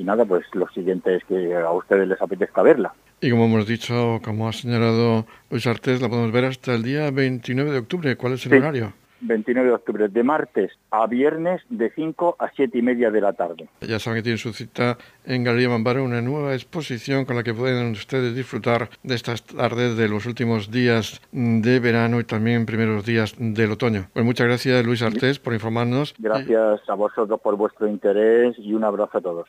y 0.00 0.04
nada, 0.04 0.24
pues 0.24 0.44
lo 0.54 0.66
siguiente 0.70 1.16
es 1.16 1.24
que 1.24 1.54
a 1.54 1.70
ustedes 1.72 2.08
les 2.08 2.20
apetezca 2.22 2.62
verla. 2.62 2.94
Y 3.20 3.30
como 3.30 3.44
hemos 3.44 3.66
dicho, 3.66 4.18
como 4.24 4.48
ha 4.48 4.52
señalado 4.52 5.26
Luis 5.50 5.66
Artés, 5.66 6.00
la 6.00 6.08
podemos 6.08 6.32
ver 6.32 6.46
hasta 6.46 6.74
el 6.74 6.82
día 6.82 7.10
29 7.10 7.70
de 7.70 7.78
octubre. 7.78 8.16
¿Cuál 8.16 8.32
es 8.32 8.46
el 8.46 8.54
horario? 8.54 8.94
29 9.20 9.68
de 9.68 9.74
octubre, 9.74 10.08
de 10.08 10.22
martes 10.22 10.72
a 10.90 11.06
viernes 11.06 11.60
de 11.68 11.90
5 11.90 12.36
a 12.38 12.50
7 12.56 12.78
y 12.78 12.80
media 12.80 13.10
de 13.10 13.20
la 13.20 13.34
tarde. 13.34 13.68
Ya 13.82 13.98
saben 13.98 14.18
que 14.18 14.22
tienen 14.22 14.38
su 14.38 14.54
cita 14.54 14.96
en 15.26 15.44
Galería 15.44 15.68
Mambara, 15.68 16.02
una 16.02 16.22
nueva 16.22 16.54
exposición 16.54 17.26
con 17.26 17.36
la 17.36 17.42
que 17.42 17.52
pueden 17.52 17.92
ustedes 17.92 18.34
disfrutar 18.34 18.88
de 19.02 19.14
estas 19.14 19.44
tardes 19.44 19.98
de 19.98 20.08
los 20.08 20.24
últimos 20.24 20.70
días 20.70 21.20
de 21.32 21.78
verano 21.80 22.20
y 22.20 22.24
también 22.24 22.64
primeros 22.64 23.04
días 23.04 23.34
del 23.38 23.72
otoño. 23.72 24.06
Pues 24.14 24.24
muchas 24.24 24.46
gracias 24.46 24.84
Luis 24.84 25.02
Artés 25.02 25.38
por 25.38 25.52
informarnos. 25.52 26.14
Gracias 26.18 26.80
a 26.88 26.94
vosotros 26.94 27.38
por 27.40 27.56
vuestro 27.56 27.86
interés 27.88 28.56
y 28.58 28.72
un 28.72 28.84
abrazo 28.84 29.18
a 29.18 29.20
todos. 29.20 29.48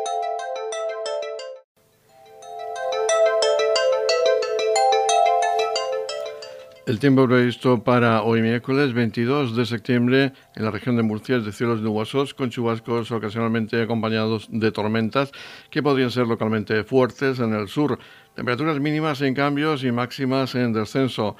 El 6.87 6.97
tiempo 6.97 7.27
previsto 7.27 7.83
para 7.83 8.23
hoy 8.23 8.41
miércoles 8.41 8.93
22 8.93 9.55
de 9.55 9.67
septiembre 9.67 10.33
en 10.55 10.63
la 10.63 10.71
región 10.71 10.97
de 10.97 11.03
Murcia 11.03 11.35
es 11.35 11.45
de 11.45 11.51
cielos 11.51 11.79
nubosos 11.79 12.33
con 12.33 12.49
chubascos 12.49 13.11
ocasionalmente 13.11 13.79
acompañados 13.83 14.47
de 14.49 14.71
tormentas 14.71 15.31
que 15.69 15.83
podrían 15.83 16.09
ser 16.09 16.25
localmente 16.25 16.83
fuertes 16.83 17.37
en 17.39 17.53
el 17.53 17.67
sur. 17.67 17.99
Temperaturas 18.35 18.79
mínimas 18.79 19.21
en 19.21 19.35
cambios 19.35 19.83
y 19.83 19.91
máximas 19.91 20.55
en 20.55 20.73
descenso. 20.73 21.35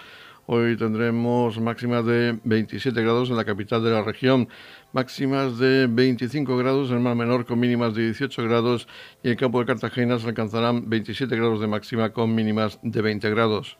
Hoy 0.46 0.78
tendremos 0.78 1.60
máximas 1.60 2.06
de 2.06 2.38
27 2.44 3.02
grados 3.02 3.32
en 3.32 3.38
la 3.38 3.46
capital 3.46 3.84
de 3.84 3.90
la 3.90 4.04
región, 4.04 4.48
máximas 4.94 5.58
de 5.58 5.88
25 5.88 6.56
grados 6.56 6.92
en 6.92 6.98
el 6.98 7.02
mar 7.02 7.16
menor 7.16 7.48
con 7.48 7.60
mínimas 7.60 7.96
de 7.96 8.04
18 8.04 8.44
grados 8.44 8.88
y 9.24 9.30
el 9.30 9.38
campo 9.38 9.60
de 9.60 9.66
Cartagena 9.66 10.20
se 10.20 10.28
alcanzarán 10.28 10.88
27 10.88 11.36
grados 11.36 11.62
de 11.62 11.68
máxima 11.68 12.12
con 12.12 12.36
mínimas 12.36 12.80
de 12.84 13.02
20 13.02 13.28
grados. 13.32 13.80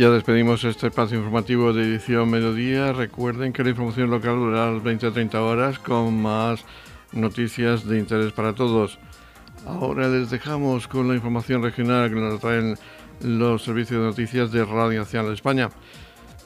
Ya 0.00 0.08
despedimos 0.08 0.64
este 0.64 0.86
espacio 0.86 1.18
informativo 1.18 1.74
de 1.74 1.82
edición 1.82 2.30
mediodía. 2.30 2.94
Recuerden 2.94 3.52
que 3.52 3.62
la 3.62 3.68
información 3.68 4.08
local 4.08 4.36
durará 4.36 4.72
las 4.72 4.82
20 4.82 5.08
a 5.08 5.10
30 5.10 5.42
horas 5.42 5.78
con 5.78 6.22
más 6.22 6.64
noticias 7.12 7.86
de 7.86 7.98
interés 7.98 8.32
para 8.32 8.54
todos. 8.54 8.98
Ahora 9.66 10.08
les 10.08 10.30
dejamos 10.30 10.88
con 10.88 11.06
la 11.06 11.16
información 11.16 11.62
regional 11.62 12.08
que 12.08 12.16
nos 12.16 12.40
traen 12.40 12.78
los 13.20 13.62
servicios 13.62 14.00
de 14.00 14.06
noticias 14.06 14.50
de 14.50 14.64
Radio 14.64 15.00
Nacional 15.00 15.28
de 15.28 15.34
España. 15.34 15.68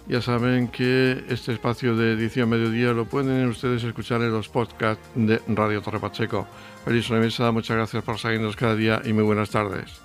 Ya 0.09 0.21
saben 0.21 0.67
que 0.67 1.25
este 1.29 1.53
espacio 1.53 1.95
de 1.95 2.14
edición 2.14 2.49
mediodía 2.49 2.93
lo 2.93 3.05
pueden 3.05 3.49
ustedes 3.49 3.85
escuchar 3.85 4.21
en 4.23 4.33
los 4.33 4.49
podcasts 4.49 5.09
de 5.14 5.40
Radio 5.47 5.81
Torre 5.81 6.01
Pacheco. 6.01 6.49
Feliz 6.85 7.09
mesa, 7.09 7.53
muchas 7.53 7.77
gracias 7.77 8.03
por 8.03 8.19
seguirnos 8.19 8.57
cada 8.57 8.75
día 8.75 9.01
y 9.05 9.12
muy 9.12 9.23
buenas 9.23 9.51
tardes. 9.51 10.03